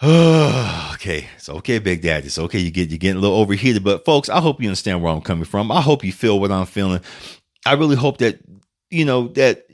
okay, 0.02 1.26
it's 1.34 1.48
okay, 1.48 1.80
Big 1.80 2.02
Daddy. 2.02 2.26
It's 2.26 2.38
okay. 2.38 2.60
You 2.60 2.70
get 2.70 2.88
you're 2.88 2.98
getting 2.98 3.16
a 3.16 3.20
little 3.20 3.36
overheated, 3.36 3.82
but 3.82 4.04
folks, 4.04 4.28
I 4.28 4.40
hope 4.40 4.60
you 4.62 4.68
understand 4.68 5.02
where 5.02 5.12
I'm 5.12 5.20
coming 5.20 5.44
from. 5.44 5.72
I 5.72 5.80
hope 5.80 6.04
you 6.04 6.12
feel 6.12 6.38
what 6.38 6.52
I'm 6.52 6.66
feeling. 6.66 7.00
I 7.66 7.72
really 7.72 7.96
hope 7.96 8.18
that 8.18 8.38
you 8.90 9.04
know 9.04 9.26
that 9.28 9.66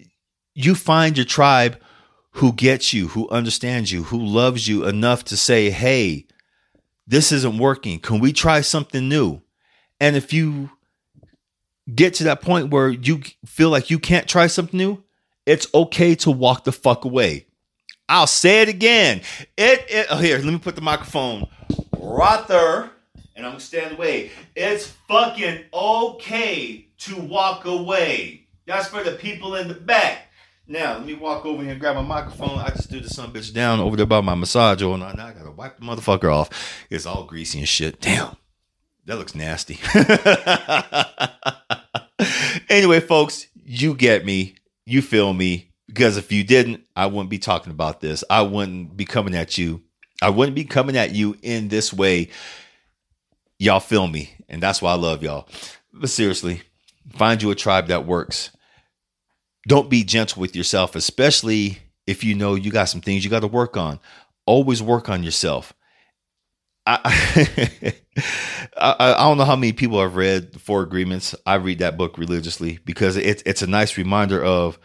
you 0.54 0.74
find 0.74 1.18
your 1.18 1.26
tribe 1.26 1.78
who 2.30 2.54
gets 2.54 2.94
you, 2.94 3.08
who 3.08 3.28
understands 3.28 3.92
you, 3.92 4.04
who 4.04 4.18
loves 4.18 4.66
you 4.66 4.87
enough 4.87 5.24
to 5.24 5.37
say, 5.37 5.68
"Hey, 5.68 6.24
this 7.06 7.30
isn't 7.30 7.58
working. 7.58 7.98
Can 7.98 8.18
we 8.18 8.32
try 8.32 8.62
something 8.62 9.06
new?" 9.06 9.42
And 10.00 10.16
if 10.16 10.32
you 10.32 10.70
get 11.94 12.14
to 12.14 12.24
that 12.24 12.40
point 12.40 12.70
where 12.70 12.88
you 12.88 13.20
feel 13.44 13.68
like 13.68 13.90
you 13.90 13.98
can't 13.98 14.26
try 14.26 14.46
something 14.46 14.78
new, 14.78 15.04
it's 15.44 15.66
okay 15.74 16.14
to 16.14 16.30
walk 16.30 16.64
the 16.64 16.72
fuck 16.72 17.04
away. 17.04 17.44
I'll 18.08 18.26
say 18.26 18.62
it 18.62 18.68
again. 18.68 19.22
It, 19.56 19.86
it 19.88 20.06
oh, 20.10 20.18
here, 20.18 20.38
let 20.38 20.52
me 20.52 20.58
put 20.58 20.74
the 20.74 20.82
microphone 20.82 21.48
right 21.98 22.46
there, 22.48 22.90
and 23.34 23.46
I'm 23.46 23.52
gonna 23.52 23.60
stand 23.60 23.96
away. 23.96 24.30
It's 24.54 24.88
fucking 25.08 25.64
okay 25.72 26.88
to 26.98 27.16
walk 27.16 27.64
away. 27.64 28.46
That's 28.66 28.88
for 28.88 29.02
the 29.02 29.12
people 29.12 29.56
in 29.56 29.68
the 29.68 29.74
back. 29.74 30.28
Now 30.66 30.94
let 30.94 31.06
me 31.06 31.14
walk 31.14 31.46
over 31.46 31.62
here 31.62 31.72
and 31.72 31.80
grab 31.80 31.96
my 31.96 32.02
microphone. 32.02 32.58
I 32.58 32.70
just 32.70 32.90
threw 32.90 33.00
the 33.00 33.08
sun 33.08 33.32
bitch 33.32 33.52
down 33.52 33.80
over 33.80 33.96
there 33.96 34.06
by 34.06 34.20
my 34.20 34.34
massage 34.34 34.82
oil, 34.82 34.94
and 34.94 35.16
now 35.16 35.26
I 35.26 35.32
gotta 35.32 35.50
wipe 35.50 35.78
the 35.78 35.84
motherfucker 35.84 36.32
off. 36.32 36.50
It's 36.90 37.06
all 37.06 37.24
greasy 37.24 37.58
and 37.58 37.68
shit. 37.68 38.00
Damn, 38.00 38.36
that 39.06 39.16
looks 39.16 39.34
nasty. 39.34 39.78
anyway, 42.68 43.00
folks, 43.00 43.46
you 43.64 43.94
get 43.94 44.26
me. 44.26 44.56
You 44.84 45.00
feel 45.00 45.32
me. 45.32 45.73
Because 45.94 46.16
if 46.16 46.33
you 46.33 46.42
didn't, 46.42 46.83
I 46.96 47.07
wouldn't 47.07 47.30
be 47.30 47.38
talking 47.38 47.70
about 47.70 48.00
this. 48.00 48.24
I 48.28 48.42
wouldn't 48.42 48.96
be 48.96 49.04
coming 49.04 49.37
at 49.37 49.57
you. 49.57 49.80
I 50.20 50.30
wouldn't 50.30 50.57
be 50.57 50.64
coming 50.64 50.96
at 50.96 51.14
you 51.14 51.37
in 51.40 51.68
this 51.68 51.92
way. 51.92 52.30
Y'all 53.61 53.78
feel 53.78 54.09
me. 54.09 54.35
And 54.48 54.61
that's 54.61 54.83
why 54.83 54.90
I 54.90 54.96
love 54.96 55.22
y'all. 55.22 55.48
But 55.92 56.11
seriously, 56.11 56.62
find 57.14 57.40
you 57.40 57.52
a 57.52 57.54
tribe 57.54 57.87
that 57.87 58.07
works. 58.07 58.50
Don't 59.68 59.88
be 59.88 60.02
gentle 60.02 60.40
with 60.40 60.57
yourself, 60.57 60.96
especially 60.96 61.78
if 62.09 62.24
you 62.24 62.35
know 62.35 62.57
you 62.57 62.72
got 62.72 62.87
some 62.87 63.00
things 63.00 63.22
you 63.22 63.30
got 63.30 63.40
to 63.40 63.46
work 63.46 63.76
on. 63.76 64.00
Always 64.46 64.83
work 64.83 65.09
on 65.09 65.22
yourself. 65.22 65.72
I, 66.87 67.94
I, 68.76 69.14
I 69.14 69.18
don't 69.18 69.38
know 69.38 69.44
how 69.44 69.54
many 69.54 69.72
people 69.72 70.02
have 70.02 70.16
read 70.16 70.54
the 70.54 70.59
Four 70.59 70.83
Agreements. 70.83 71.37
I 71.46 71.54
read 71.54 71.78
that 71.78 71.96
book 71.96 72.18
religiously 72.18 72.80
because 72.85 73.16
it's 73.16 73.44
it's 73.46 73.62
a 73.62 73.66
nice 73.68 73.96
reminder 73.96 74.44
of 74.44 74.76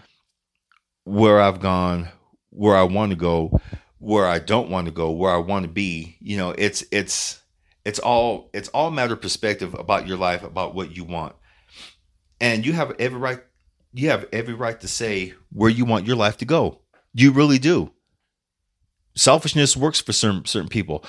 where 1.10 1.42
I've 1.42 1.60
gone, 1.60 2.08
where 2.52 2.76
I 2.76 2.84
want 2.84 3.12
to 3.12 3.16
go, 3.16 3.60
where 3.98 4.28
I 4.28 4.40
don't 4.40 4.70
want 4.70 4.86
to 4.86 4.92
go, 4.92 5.12
where 5.12 5.32
I 5.32 5.38
want 5.38 5.64
to 5.64 5.70
be. 5.70 6.18
You 6.20 6.38
know, 6.38 6.52
it's 6.52 6.84
it's 6.92 7.42
it's 7.84 8.00
all 8.00 8.50
it's 8.54 8.70
all 8.70 8.92
matter 8.92 9.14
of 9.14 9.22
perspective 9.22 9.74
about 9.74 10.08
your 10.08 10.18
life, 10.18 10.44
about 10.44 10.76
what 10.76 10.96
you 10.96 11.04
want. 11.04 11.36
And 12.40 12.66
you 12.66 12.74
have 12.74 12.96
every 13.00 13.20
right 13.20 13.42
you 13.94 14.10
have 14.10 14.28
every 14.32 14.54
right 14.54 14.80
to 14.82 14.88
say 14.88 15.34
where 15.52 15.70
you 15.70 15.84
want 15.84 16.06
your 16.06 16.16
life 16.16 16.38
to 16.38 16.46
go. 16.46 16.80
You 17.14 17.32
really 17.32 17.58
do. 17.58 17.92
Selfishness 19.16 19.76
works 19.76 20.00
for 20.00 20.14
certain 20.14 20.46
certain 20.46 20.70
people 20.70 21.04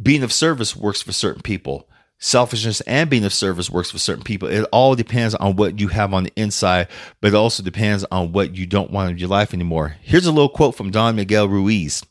being 0.00 0.22
of 0.22 0.32
service 0.32 0.74
works 0.74 1.02
for 1.02 1.12
certain 1.12 1.42
people. 1.42 1.88
Selfishness 2.24 2.80
and 2.86 3.10
being 3.10 3.26
of 3.26 3.34
service 3.34 3.68
works 3.68 3.90
for 3.90 3.98
certain 3.98 4.24
people. 4.24 4.48
It 4.48 4.66
all 4.72 4.94
depends 4.94 5.34
on 5.34 5.56
what 5.56 5.78
you 5.78 5.88
have 5.88 6.14
on 6.14 6.24
the 6.24 6.32
inside, 6.36 6.88
but 7.20 7.28
it 7.28 7.34
also 7.34 7.62
depends 7.62 8.02
on 8.10 8.32
what 8.32 8.56
you 8.56 8.64
don't 8.64 8.90
want 8.90 9.10
in 9.10 9.18
your 9.18 9.28
life 9.28 9.52
anymore. 9.52 9.96
Here's 10.00 10.24
a 10.24 10.32
little 10.32 10.48
quote 10.48 10.74
from 10.74 10.90
Don 10.90 11.16
Miguel 11.16 11.50
Ruiz 11.50 12.02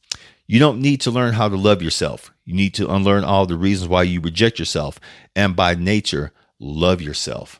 You 0.45 0.59
don't 0.59 0.81
need 0.81 1.01
to 1.01 1.09
learn 1.09 1.33
how 1.33 1.49
to 1.49 1.55
love 1.55 1.81
yourself. 1.81 2.31
You 2.45 2.53
need 2.53 2.75
to 2.75 2.93
unlearn 2.93 3.23
all 3.23 3.47
the 3.47 3.57
reasons 3.57 3.89
why 3.89 4.03
you 4.03 4.21
reject 4.21 4.59
yourself, 4.59 4.99
and 5.35 5.55
by 5.55 5.73
nature, 5.73 6.31
love 6.59 7.01
yourself 7.01 7.59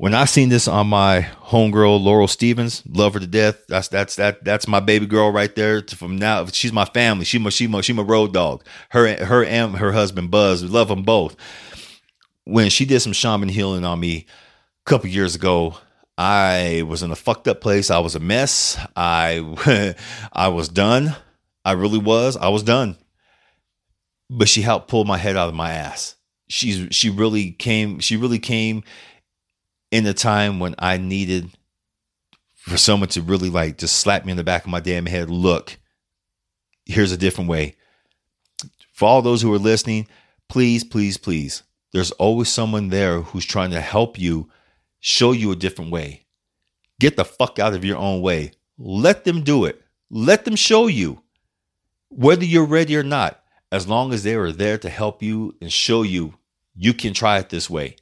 when 0.00 0.14
I 0.14 0.24
seen 0.24 0.48
this 0.48 0.66
on 0.66 0.86
my 0.86 1.28
homegirl 1.42 2.02
Laurel 2.02 2.26
Stevens, 2.26 2.82
love 2.88 3.12
her 3.12 3.20
to 3.20 3.26
death. 3.26 3.66
That's 3.66 3.88
that's 3.88 4.16
that 4.16 4.42
that's 4.42 4.66
my 4.66 4.80
baby 4.80 5.04
girl 5.04 5.30
right 5.30 5.54
there. 5.54 5.82
From 5.82 6.16
now, 6.16 6.46
she's 6.46 6.72
my 6.72 6.86
family. 6.86 7.26
She 7.26 7.38
my 7.38 7.50
she 7.50 7.66
my 7.66 7.82
she 7.82 7.92
my 7.92 8.02
road 8.02 8.32
dog. 8.32 8.64
Her 8.88 9.22
her 9.22 9.44
and 9.44 9.76
her 9.76 9.92
husband 9.92 10.30
Buzz, 10.30 10.62
love 10.62 10.88
them 10.88 11.02
both. 11.02 11.36
When 12.44 12.70
she 12.70 12.86
did 12.86 13.00
some 13.00 13.12
shaman 13.12 13.50
healing 13.50 13.84
on 13.84 14.00
me 14.00 14.24
a 14.86 14.90
couple 14.90 15.10
years 15.10 15.34
ago, 15.34 15.76
I 16.16 16.82
was 16.88 17.02
in 17.02 17.10
a 17.10 17.16
fucked 17.16 17.46
up 17.46 17.60
place. 17.60 17.90
I 17.90 17.98
was 17.98 18.14
a 18.14 18.20
mess. 18.20 18.78
I 18.96 19.94
I 20.32 20.48
was 20.48 20.70
done. 20.70 21.14
I 21.62 21.72
really 21.72 21.98
was. 21.98 22.38
I 22.38 22.48
was 22.48 22.62
done. 22.62 22.96
But 24.30 24.48
she 24.48 24.62
helped 24.62 24.88
pull 24.88 25.04
my 25.04 25.18
head 25.18 25.36
out 25.36 25.50
of 25.50 25.54
my 25.54 25.72
ass. 25.72 26.16
She's 26.48 26.88
she 26.90 27.10
really 27.10 27.50
came. 27.50 27.98
She 27.98 28.16
really 28.16 28.38
came 28.38 28.82
in 29.90 30.06
a 30.06 30.14
time 30.14 30.60
when 30.60 30.74
I 30.78 30.96
needed 30.96 31.50
for 32.54 32.76
someone 32.76 33.08
to 33.10 33.22
really 33.22 33.50
like 33.50 33.78
just 33.78 33.96
slap 33.96 34.24
me 34.24 34.30
in 34.32 34.36
the 34.36 34.44
back 34.44 34.64
of 34.64 34.70
my 34.70 34.80
damn 34.80 35.06
head. 35.06 35.30
Look, 35.30 35.78
here's 36.86 37.12
a 37.12 37.16
different 37.16 37.50
way. 37.50 37.76
For 38.92 39.08
all 39.08 39.22
those 39.22 39.42
who 39.42 39.52
are 39.52 39.58
listening, 39.58 40.08
please, 40.48 40.84
please, 40.84 41.16
please, 41.16 41.62
there's 41.92 42.10
always 42.12 42.48
someone 42.48 42.88
there 42.88 43.20
who's 43.20 43.44
trying 43.44 43.70
to 43.70 43.80
help 43.80 44.18
you, 44.18 44.50
show 45.00 45.32
you 45.32 45.50
a 45.50 45.56
different 45.56 45.90
way. 45.90 46.26
Get 47.00 47.16
the 47.16 47.24
fuck 47.24 47.58
out 47.58 47.72
of 47.72 47.84
your 47.84 47.96
own 47.96 48.20
way. 48.20 48.52
Let 48.78 49.24
them 49.24 49.42
do 49.42 49.64
it. 49.64 49.80
Let 50.10 50.44
them 50.44 50.56
show 50.56 50.86
you. 50.86 51.22
Whether 52.10 52.44
you're 52.44 52.66
ready 52.66 52.96
or 52.96 53.02
not, 53.02 53.42
as 53.72 53.88
long 53.88 54.12
as 54.12 54.22
they 54.22 54.34
are 54.34 54.52
there 54.52 54.76
to 54.78 54.90
help 54.90 55.22
you 55.22 55.54
and 55.60 55.72
show 55.72 56.02
you, 56.02 56.34
you 56.74 56.92
can 56.92 57.14
try 57.14 57.38
it 57.38 57.48
this 57.48 57.70
way. 57.70 57.96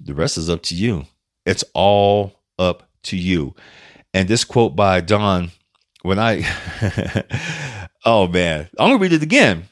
The 0.00 0.14
rest 0.14 0.38
is 0.38 0.50
up 0.50 0.62
to 0.64 0.74
you. 0.74 1.06
It's 1.46 1.64
all 1.74 2.40
up 2.58 2.88
to 3.04 3.16
you. 3.16 3.54
And 4.12 4.28
this 4.28 4.44
quote 4.44 4.76
by 4.76 5.00
Don, 5.00 5.50
when 6.02 6.18
I, 6.18 6.44
oh 8.04 8.28
man, 8.28 8.68
I'm 8.78 8.90
gonna 8.90 8.98
read 8.98 9.12
it 9.12 9.22
again. 9.22 9.64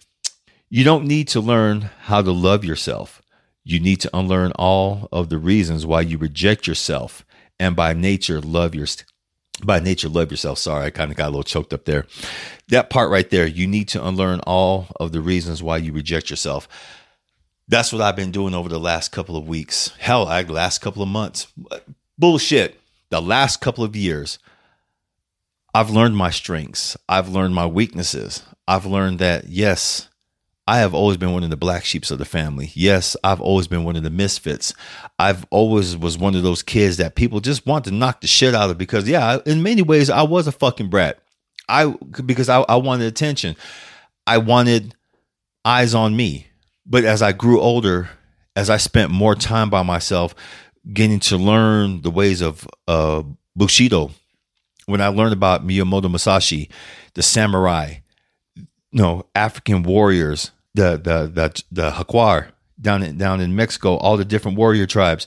You 0.68 0.85
don't 0.85 1.06
need 1.06 1.28
to 1.28 1.40
learn 1.40 1.90
how 2.00 2.22
to 2.22 2.32
love 2.32 2.64
yourself. 2.64 3.20
You 3.64 3.78
need 3.78 4.00
to 4.00 4.11
unlearn 4.16 4.52
all 4.52 5.08
of 5.12 5.28
the 5.28 5.38
reasons 5.38 5.87
why 5.87 6.00
you 6.00 6.18
reject 6.18 6.66
yourself 6.66 7.24
and 7.61 7.76
by 7.76 7.92
nature 7.92 8.40
love 8.40 8.74
your 8.74 8.87
by 9.62 9.78
nature 9.78 10.08
love 10.08 10.30
yourself. 10.30 10.58
Sorry, 10.58 10.87
I 10.87 10.90
kind 10.90 11.11
of 11.11 11.16
got 11.16 11.26
a 11.26 11.30
little 11.30 11.44
choked 11.44 11.72
up 11.72 11.85
there. 11.85 12.06
That 12.68 12.90
part 12.90 13.11
right 13.11 13.28
there, 13.28 13.46
you 13.46 13.66
need 13.66 13.88
to 13.88 14.04
unlearn 14.04 14.40
all 14.40 14.88
of 14.98 15.12
the 15.12 15.20
reasons 15.20 15.62
why 15.62 15.76
you 15.76 15.92
reject 15.92 16.30
yourself. 16.30 16.66
That's 17.72 17.90
what 17.90 18.02
I've 18.02 18.16
been 18.16 18.32
doing 18.32 18.52
over 18.52 18.68
the 18.68 18.78
last 18.78 19.12
couple 19.12 19.35
of 19.35 19.48
weeks. 19.48 19.92
Hell, 19.98 20.28
I 20.28 20.42
last 20.42 20.82
couple 20.82 21.02
of 21.02 21.08
months. 21.08 21.50
Bullshit. 22.18 22.78
The 23.08 23.22
last 23.22 23.62
couple 23.62 23.82
of 23.82 23.96
years, 23.96 24.38
I've 25.72 25.88
learned 25.88 26.14
my 26.14 26.28
strengths. 26.28 26.98
I've 27.08 27.30
learned 27.30 27.54
my 27.54 27.64
weaknesses. 27.64 28.42
I've 28.68 28.85
learned 28.85 29.20
that 29.20 29.48
yes, 29.48 30.11
I 30.66 30.80
have 30.80 30.92
always 30.92 31.16
been 31.16 31.32
one 31.32 31.44
of 31.44 31.48
the 31.48 31.56
black 31.56 31.87
sheeps 31.87 32.11
of 32.11 32.18
the 32.18 32.26
family. 32.26 32.70
Yes, 32.74 33.16
I've 33.24 33.40
always 33.40 33.68
been 33.68 33.85
one 33.85 33.96
of 33.96 34.02
the 34.02 34.11
misfits. 34.11 34.74
I've 35.18 35.46
always 35.48 35.96
was 35.96 36.18
one 36.18 36.35
of 36.35 36.42
those 36.42 36.62
kids 36.62 36.98
that 36.98 37.14
people 37.14 37.40
just 37.40 37.64
want 37.64 37.87
to 37.87 37.90
knock 37.90 38.20
the 38.20 38.26
shit 38.26 38.54
out 38.54 38.68
of 38.68 38.76
because 38.76 39.08
yeah, 39.08 39.38
in 39.46 39.62
many 39.62 39.80
ways 39.80 40.11
I 40.11 40.24
was 40.24 40.46
a 40.46 40.52
fucking 40.52 40.90
brat. 40.90 41.20
I 41.70 41.87
because 41.87 42.50
I, 42.50 42.61
I 42.68 42.76
wanted 42.76 43.06
attention. 43.06 43.56
I 44.26 44.37
wanted 44.37 44.94
eyes 45.64 45.94
on 45.94 46.14
me. 46.14 46.48
But 46.85 47.05
as 47.05 47.23
I 47.23 47.33
grew 47.33 47.61
older, 47.61 48.11
as 48.57 48.71
I 48.71 48.77
spent 48.77 49.11
more 49.11 49.35
time 49.35 49.71
by 49.71 49.83
myself, 49.83 50.35
getting 50.92 51.21
to 51.21 51.37
learn 51.37 52.03
the 52.03 52.11
ways 52.11 52.40
of 52.40 52.66
uh, 52.88 53.23
Bushido, 53.57 54.11
when 54.87 55.01
I 55.01 55.09
learned 55.09 55.33
about 55.33 55.66
Miyamoto 55.66 56.11
Musashi, 56.11 56.68
the 57.14 57.23
samurai, 57.23 57.97
you 58.57 58.66
know, 58.92 59.27
African 59.35 59.83
warriors, 59.83 60.51
the 60.75 60.92
the 60.92 61.31
the 61.33 61.62
the 61.71 61.90
Jaguar 61.92 62.49
down 62.81 63.03
in 63.03 63.16
down 63.16 63.40
in 63.40 63.55
Mexico, 63.55 63.97
all 63.97 64.16
the 64.16 64.25
different 64.25 64.59
warrior 64.59 64.87
tribes, 64.87 65.27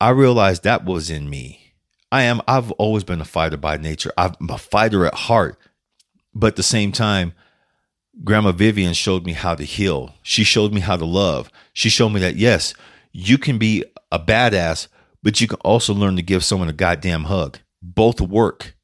I 0.00 0.10
realized 0.10 0.62
that 0.64 0.84
was 0.84 1.10
in 1.10 1.28
me. 1.30 1.74
I 2.12 2.22
am. 2.22 2.40
I've 2.46 2.72
always 2.72 3.04
been 3.04 3.20
a 3.20 3.24
fighter 3.24 3.56
by 3.56 3.76
nature. 3.76 4.12
I'm 4.16 4.34
a 4.48 4.58
fighter 4.58 5.06
at 5.06 5.14
heart, 5.14 5.58
but 6.34 6.48
at 6.48 6.56
the 6.56 6.62
same 6.62 6.92
time, 6.92 7.32
Grandma 8.24 8.52
Vivian 8.52 8.92
showed 8.92 9.24
me 9.24 9.32
how 9.32 9.54
to 9.54 9.64
heal. 9.64 10.14
She 10.22 10.44
showed 10.44 10.72
me 10.72 10.80
how 10.80 10.96
to 10.96 11.04
love. 11.04 11.50
She 11.72 11.88
showed 11.88 12.10
me 12.10 12.20
that, 12.20 12.36
yes, 12.36 12.74
you 13.12 13.38
can 13.38 13.58
be 13.58 13.84
a 14.12 14.18
badass, 14.18 14.88
but 15.22 15.40
you 15.40 15.48
can 15.48 15.58
also 15.60 15.94
learn 15.94 16.16
to 16.16 16.22
give 16.22 16.44
someone 16.44 16.68
a 16.68 16.72
goddamn 16.72 17.24
hug. 17.24 17.58
Both 17.82 18.20
work, 18.20 18.74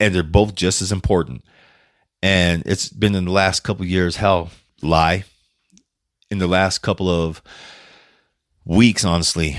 and 0.00 0.14
they're 0.14 0.22
both 0.22 0.54
just 0.54 0.82
as 0.82 0.90
important. 0.90 1.44
And 2.22 2.62
it's 2.66 2.88
been 2.88 3.14
in 3.14 3.26
the 3.26 3.30
last 3.30 3.60
couple 3.60 3.84
years, 3.84 4.16
hell, 4.16 4.50
lie. 4.82 5.24
In 6.30 6.38
the 6.38 6.46
last 6.46 6.78
couple 6.78 7.08
of 7.08 7.42
weeks, 8.64 9.04
honestly, 9.04 9.58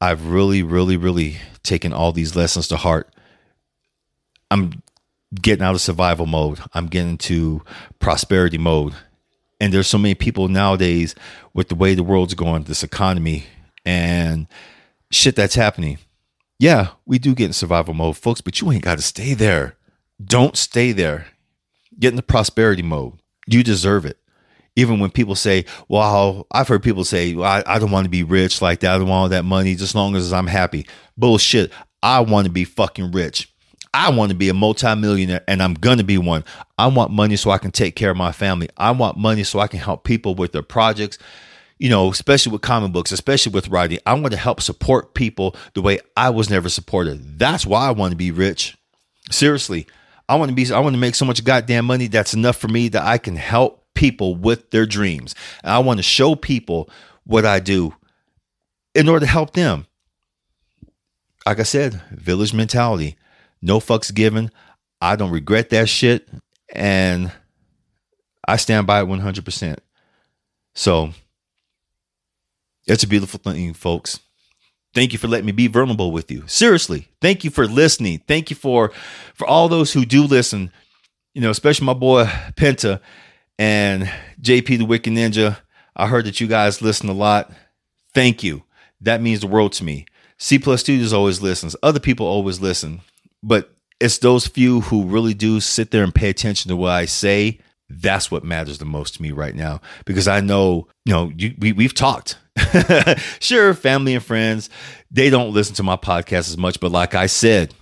I've 0.00 0.26
really, 0.26 0.62
really, 0.62 0.96
really 0.96 1.38
taken 1.62 1.92
all 1.92 2.12
these 2.12 2.36
lessons 2.36 2.68
to 2.68 2.76
heart. 2.76 3.12
I'm 4.50 4.82
getting 5.34 5.64
out 5.64 5.74
of 5.74 5.80
survival 5.80 6.26
mode. 6.26 6.60
I'm 6.74 6.86
getting 6.86 7.18
to 7.18 7.62
prosperity 7.98 8.58
mode. 8.58 8.94
And 9.60 9.72
there's 9.72 9.86
so 9.86 9.98
many 9.98 10.14
people 10.14 10.48
nowadays 10.48 11.14
with 11.54 11.68
the 11.68 11.74
way 11.74 11.94
the 11.94 12.02
world's 12.02 12.34
going, 12.34 12.64
this 12.64 12.82
economy 12.82 13.44
and 13.84 14.46
shit 15.10 15.36
that's 15.36 15.54
happening. 15.54 15.98
Yeah, 16.58 16.90
we 17.06 17.18
do 17.18 17.34
get 17.34 17.46
in 17.46 17.52
survival 17.52 17.94
mode, 17.94 18.16
folks, 18.16 18.40
but 18.40 18.60
you 18.60 18.70
ain't 18.72 18.84
got 18.84 18.98
to 18.98 19.02
stay 19.02 19.34
there. 19.34 19.76
Don't 20.22 20.56
stay 20.56 20.92
there. 20.92 21.26
Get 21.98 22.10
in 22.10 22.16
the 22.16 22.22
prosperity 22.22 22.82
mode. 22.82 23.14
You 23.46 23.62
deserve 23.62 24.04
it. 24.04 24.18
Even 24.74 25.00
when 25.00 25.10
people 25.10 25.34
say, 25.34 25.66
well, 25.88 26.46
I've 26.50 26.68
heard 26.68 26.82
people 26.82 27.04
say, 27.04 27.34
well, 27.34 27.50
I, 27.50 27.62
I 27.66 27.78
don't 27.78 27.90
want 27.90 28.04
to 28.04 28.10
be 28.10 28.22
rich 28.22 28.62
like 28.62 28.80
that. 28.80 28.94
I 28.94 28.98
don't 28.98 29.08
want 29.08 29.22
all 29.22 29.28
that 29.28 29.44
money 29.44 29.72
just 29.74 29.90
as 29.90 29.94
long 29.94 30.16
as 30.16 30.32
I'm 30.32 30.46
happy. 30.46 30.86
Bullshit. 31.16 31.70
I 32.02 32.20
want 32.20 32.46
to 32.46 32.52
be 32.52 32.64
fucking 32.64 33.12
rich. 33.12 33.51
I 33.94 34.10
want 34.10 34.30
to 34.30 34.36
be 34.36 34.48
a 34.48 34.54
multimillionaire 34.54 35.44
and 35.46 35.62
I'm 35.62 35.74
going 35.74 35.98
to 35.98 36.04
be 36.04 36.18
one. 36.18 36.44
I 36.78 36.86
want 36.86 37.10
money 37.10 37.36
so 37.36 37.50
I 37.50 37.58
can 37.58 37.70
take 37.70 37.94
care 37.94 38.10
of 38.10 38.16
my 38.16 38.32
family. 38.32 38.68
I 38.76 38.90
want 38.92 39.18
money 39.18 39.44
so 39.44 39.60
I 39.60 39.66
can 39.66 39.80
help 39.80 40.04
people 40.04 40.34
with 40.34 40.52
their 40.52 40.62
projects, 40.62 41.18
you 41.78 41.90
know, 41.90 42.10
especially 42.10 42.52
with 42.52 42.62
comic 42.62 42.92
books, 42.92 43.12
especially 43.12 43.52
with 43.52 43.68
writing. 43.68 43.98
I 44.06 44.14
want 44.14 44.32
to 44.32 44.38
help 44.38 44.62
support 44.62 45.14
people 45.14 45.54
the 45.74 45.82
way 45.82 46.00
I 46.16 46.30
was 46.30 46.48
never 46.48 46.70
supported. 46.70 47.38
That's 47.38 47.66
why 47.66 47.86
I 47.86 47.90
want 47.90 48.12
to 48.12 48.16
be 48.16 48.30
rich. 48.30 48.76
Seriously, 49.30 49.86
I 50.28 50.36
want 50.36 50.48
to 50.48 50.54
be 50.54 50.72
I 50.72 50.78
want 50.80 50.94
to 50.94 51.00
make 51.00 51.14
so 51.14 51.26
much 51.26 51.44
goddamn 51.44 51.84
money 51.84 52.06
that's 52.06 52.34
enough 52.34 52.56
for 52.56 52.68
me 52.68 52.88
that 52.88 53.02
I 53.02 53.18
can 53.18 53.36
help 53.36 53.84
people 53.94 54.34
with 54.34 54.70
their 54.70 54.86
dreams. 54.86 55.34
And 55.62 55.72
I 55.72 55.80
want 55.80 55.98
to 55.98 56.02
show 56.02 56.34
people 56.34 56.88
what 57.24 57.44
I 57.44 57.60
do 57.60 57.94
in 58.94 59.08
order 59.08 59.26
to 59.26 59.30
help 59.30 59.52
them. 59.52 59.86
Like 61.46 61.60
I 61.60 61.64
said, 61.64 62.00
village 62.10 62.54
mentality. 62.54 63.16
No 63.62 63.78
fucks 63.78 64.12
given. 64.12 64.50
I 65.00 65.16
don't 65.16 65.30
regret 65.30 65.70
that 65.70 65.88
shit. 65.88 66.28
And 66.74 67.32
I 68.46 68.56
stand 68.56 68.86
by 68.86 69.00
it 69.00 69.06
100%. 69.06 69.78
So 70.74 71.12
it's 72.86 73.04
a 73.04 73.08
beautiful 73.08 73.38
thing, 73.38 73.72
folks. 73.74 74.20
Thank 74.94 75.12
you 75.12 75.18
for 75.18 75.28
letting 75.28 75.46
me 75.46 75.52
be 75.52 75.68
vulnerable 75.68 76.12
with 76.12 76.30
you. 76.30 76.44
Seriously, 76.46 77.08
thank 77.20 77.44
you 77.44 77.50
for 77.50 77.66
listening. 77.66 78.22
Thank 78.28 78.50
you 78.50 78.56
for 78.56 78.92
for 79.34 79.46
all 79.46 79.68
those 79.68 79.92
who 79.92 80.04
do 80.04 80.24
listen. 80.24 80.70
You 81.32 81.40
know, 81.40 81.50
especially 81.50 81.86
my 81.86 81.94
boy 81.94 82.24
Penta 82.56 83.00
and 83.58 84.10
JP 84.40 84.78
the 84.78 84.84
Wicked 84.84 85.12
Ninja. 85.12 85.58
I 85.96 86.08
heard 86.08 86.26
that 86.26 86.40
you 86.40 86.46
guys 86.46 86.82
listen 86.82 87.08
a 87.08 87.14
lot. 87.14 87.50
Thank 88.14 88.42
you. 88.42 88.64
That 89.00 89.22
means 89.22 89.40
the 89.40 89.46
world 89.46 89.72
to 89.74 89.84
me. 89.84 90.06
Cplus 90.38 90.80
Studios 90.80 91.12
always 91.12 91.40
listens. 91.40 91.76
Other 91.82 92.00
people 92.00 92.26
always 92.26 92.60
listen, 92.60 93.00
but 93.42 93.74
it's 94.00 94.18
those 94.18 94.46
few 94.46 94.80
who 94.82 95.04
really 95.04 95.34
do 95.34 95.60
sit 95.60 95.90
there 95.90 96.04
and 96.04 96.14
pay 96.14 96.28
attention 96.28 96.68
to 96.68 96.76
what 96.76 96.90
I 96.90 97.06
say. 97.06 97.60
That's 97.88 98.30
what 98.30 98.44
matters 98.44 98.78
the 98.78 98.84
most 98.84 99.14
to 99.14 99.22
me 99.22 99.32
right 99.32 99.54
now 99.54 99.80
because 100.06 100.26
I 100.26 100.40
know, 100.40 100.88
you 101.04 101.12
know, 101.12 101.30
you, 101.36 101.54
we, 101.58 101.72
we've 101.72 101.94
talked 101.94 102.38
sure, 103.40 103.74
family 103.74 104.14
and 104.14 104.24
friends, 104.24 104.68
they 105.10 105.30
don't 105.30 105.52
listen 105.52 105.74
to 105.76 105.82
my 105.82 105.96
podcast 105.96 106.48
as 106.48 106.58
much, 106.58 106.80
but 106.80 106.90
like 106.90 107.14
I 107.14 107.26
said, 107.26 107.74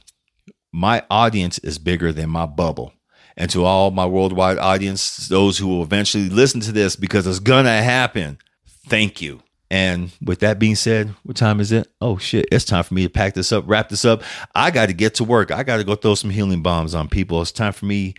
my 0.73 1.03
audience 1.11 1.59
is 1.59 1.79
bigger 1.79 2.13
than 2.13 2.31
my 2.31 2.47
bubble. 2.47 2.93
And 3.37 3.51
to 3.51 3.65
all 3.65 3.91
my 3.91 4.07
worldwide 4.07 4.59
audience, 4.59 5.29
those 5.29 5.59
who 5.59 5.69
will 5.69 5.83
eventually 5.83 6.29
listen 6.29 6.61
to 6.61 6.73
this 6.73 6.95
because 6.95 7.27
it's 7.27 7.39
gonna 7.39 7.83
happen, 7.83 8.39
thank 8.87 9.21
you. 9.21 9.43
And 9.71 10.11
with 10.21 10.41
that 10.41 10.59
being 10.59 10.75
said, 10.75 11.15
what 11.23 11.37
time 11.37 11.61
is 11.61 11.71
it? 11.71 11.87
Oh 12.01 12.19
shit, 12.19 12.47
it's 12.51 12.65
time 12.65 12.83
for 12.83 12.95
me 12.95 13.05
to 13.05 13.09
pack 13.09 13.35
this 13.35 13.53
up, 13.53 13.65
wrap 13.67 13.89
this 13.89 14.05
up. 14.05 14.23
I 14.55 14.71
got 14.71 14.87
to 14.87 14.93
get 14.93 15.15
to 15.17 15.25
work. 15.25 15.53
I 15.53 15.63
got 15.63 15.77
to 15.77 15.85
go 15.85 15.95
throw 15.95 16.17
some 16.17 16.31
healing 16.31 16.63
bombs 16.63 16.95
on 16.95 17.09
people. 17.09 17.41
It's 17.41 17.53
time 17.53 17.73
for 17.73 17.87
me 17.87 18.15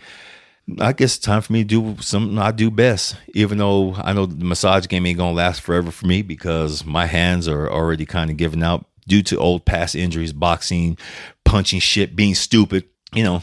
I 0.80 0.92
guess 0.92 1.16
it's 1.16 1.24
time 1.24 1.42
for 1.42 1.52
me 1.52 1.64
to 1.64 1.68
do 1.68 1.96
something 2.00 2.38
I 2.38 2.52
do 2.52 2.70
best. 2.70 3.16
Even 3.34 3.58
though 3.58 3.94
I 3.94 4.12
know 4.12 4.26
the 4.26 4.44
massage 4.44 4.86
game 4.86 5.06
ain't 5.06 5.18
gonna 5.18 5.32
last 5.32 5.60
forever 5.60 5.90
for 5.90 6.06
me 6.06 6.22
because 6.22 6.84
my 6.84 7.06
hands 7.06 7.48
are 7.48 7.70
already 7.70 8.06
kind 8.06 8.30
of 8.30 8.36
giving 8.36 8.62
out 8.62 8.86
due 9.06 9.22
to 9.24 9.38
old 9.38 9.64
past 9.64 9.94
injuries, 9.94 10.32
boxing, 10.32 10.96
punching 11.44 11.80
shit, 11.80 12.14
being 12.14 12.34
stupid. 12.34 12.84
You 13.12 13.24
know, 13.24 13.42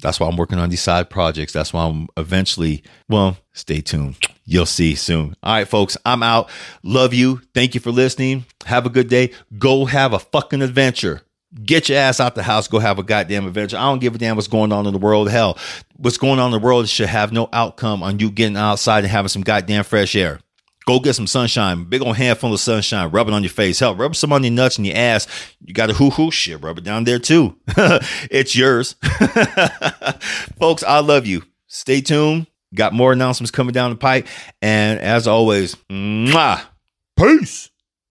that's 0.00 0.20
why 0.20 0.28
I'm 0.28 0.36
working 0.36 0.58
on 0.58 0.70
these 0.70 0.82
side 0.82 1.10
projects. 1.10 1.52
That's 1.52 1.72
why 1.72 1.84
I'm 1.84 2.08
eventually, 2.16 2.82
well, 3.08 3.36
stay 3.52 3.80
tuned. 3.80 4.16
You'll 4.44 4.66
see 4.66 4.94
soon. 4.94 5.36
All 5.42 5.54
right, 5.54 5.68
folks, 5.68 5.96
I'm 6.04 6.22
out. 6.22 6.48
Love 6.82 7.12
you. 7.12 7.40
Thank 7.54 7.74
you 7.74 7.80
for 7.80 7.90
listening. 7.90 8.44
Have 8.66 8.86
a 8.86 8.90
good 8.90 9.08
day. 9.08 9.32
Go 9.58 9.84
have 9.84 10.12
a 10.12 10.18
fucking 10.18 10.62
adventure. 10.62 11.22
Get 11.64 11.88
your 11.88 11.98
ass 11.98 12.20
out 12.20 12.34
the 12.34 12.42
house, 12.42 12.68
go 12.68 12.78
have 12.78 12.98
a 12.98 13.02
goddamn 13.02 13.46
adventure. 13.46 13.78
I 13.78 13.84
don't 13.84 14.00
give 14.00 14.14
a 14.14 14.18
damn 14.18 14.36
what's 14.36 14.48
going 14.48 14.70
on 14.70 14.86
in 14.86 14.92
the 14.92 14.98
world. 14.98 15.30
Hell, 15.30 15.56
what's 15.96 16.18
going 16.18 16.38
on 16.38 16.52
in 16.52 16.60
the 16.60 16.64
world 16.64 16.86
should 16.90 17.08
have 17.08 17.32
no 17.32 17.48
outcome 17.54 18.02
on 18.02 18.18
you 18.18 18.30
getting 18.30 18.56
outside 18.56 19.04
and 19.04 19.10
having 19.10 19.30
some 19.30 19.40
goddamn 19.42 19.84
fresh 19.84 20.14
air. 20.14 20.40
Go 20.88 21.00
get 21.00 21.12
some 21.12 21.26
sunshine, 21.26 21.84
big 21.84 22.00
old 22.00 22.16
handful 22.16 22.54
of 22.54 22.60
sunshine, 22.60 23.10
rub 23.10 23.28
it 23.28 23.34
on 23.34 23.42
your 23.42 23.50
face. 23.50 23.78
Hell, 23.78 23.94
rub 23.94 24.16
some 24.16 24.32
on 24.32 24.42
your 24.42 24.54
nuts 24.54 24.78
and 24.78 24.86
your 24.86 24.96
ass. 24.96 25.26
You 25.60 25.74
got 25.74 25.90
a 25.90 25.92
hoo 25.92 26.08
hoo 26.08 26.30
shit, 26.30 26.62
rub 26.62 26.78
it 26.78 26.84
down 26.84 27.04
there 27.04 27.18
too. 27.18 27.54
it's 28.30 28.56
yours. 28.56 28.94
Folks, 30.58 30.82
I 30.82 31.00
love 31.00 31.26
you. 31.26 31.42
Stay 31.66 32.00
tuned. 32.00 32.46
Got 32.74 32.94
more 32.94 33.12
announcements 33.12 33.50
coming 33.50 33.74
down 33.74 33.90
the 33.90 33.96
pipe. 33.96 34.28
And 34.62 34.98
as 34.98 35.28
always, 35.28 35.74
mwah, 35.90 36.62
peace. 37.18 37.68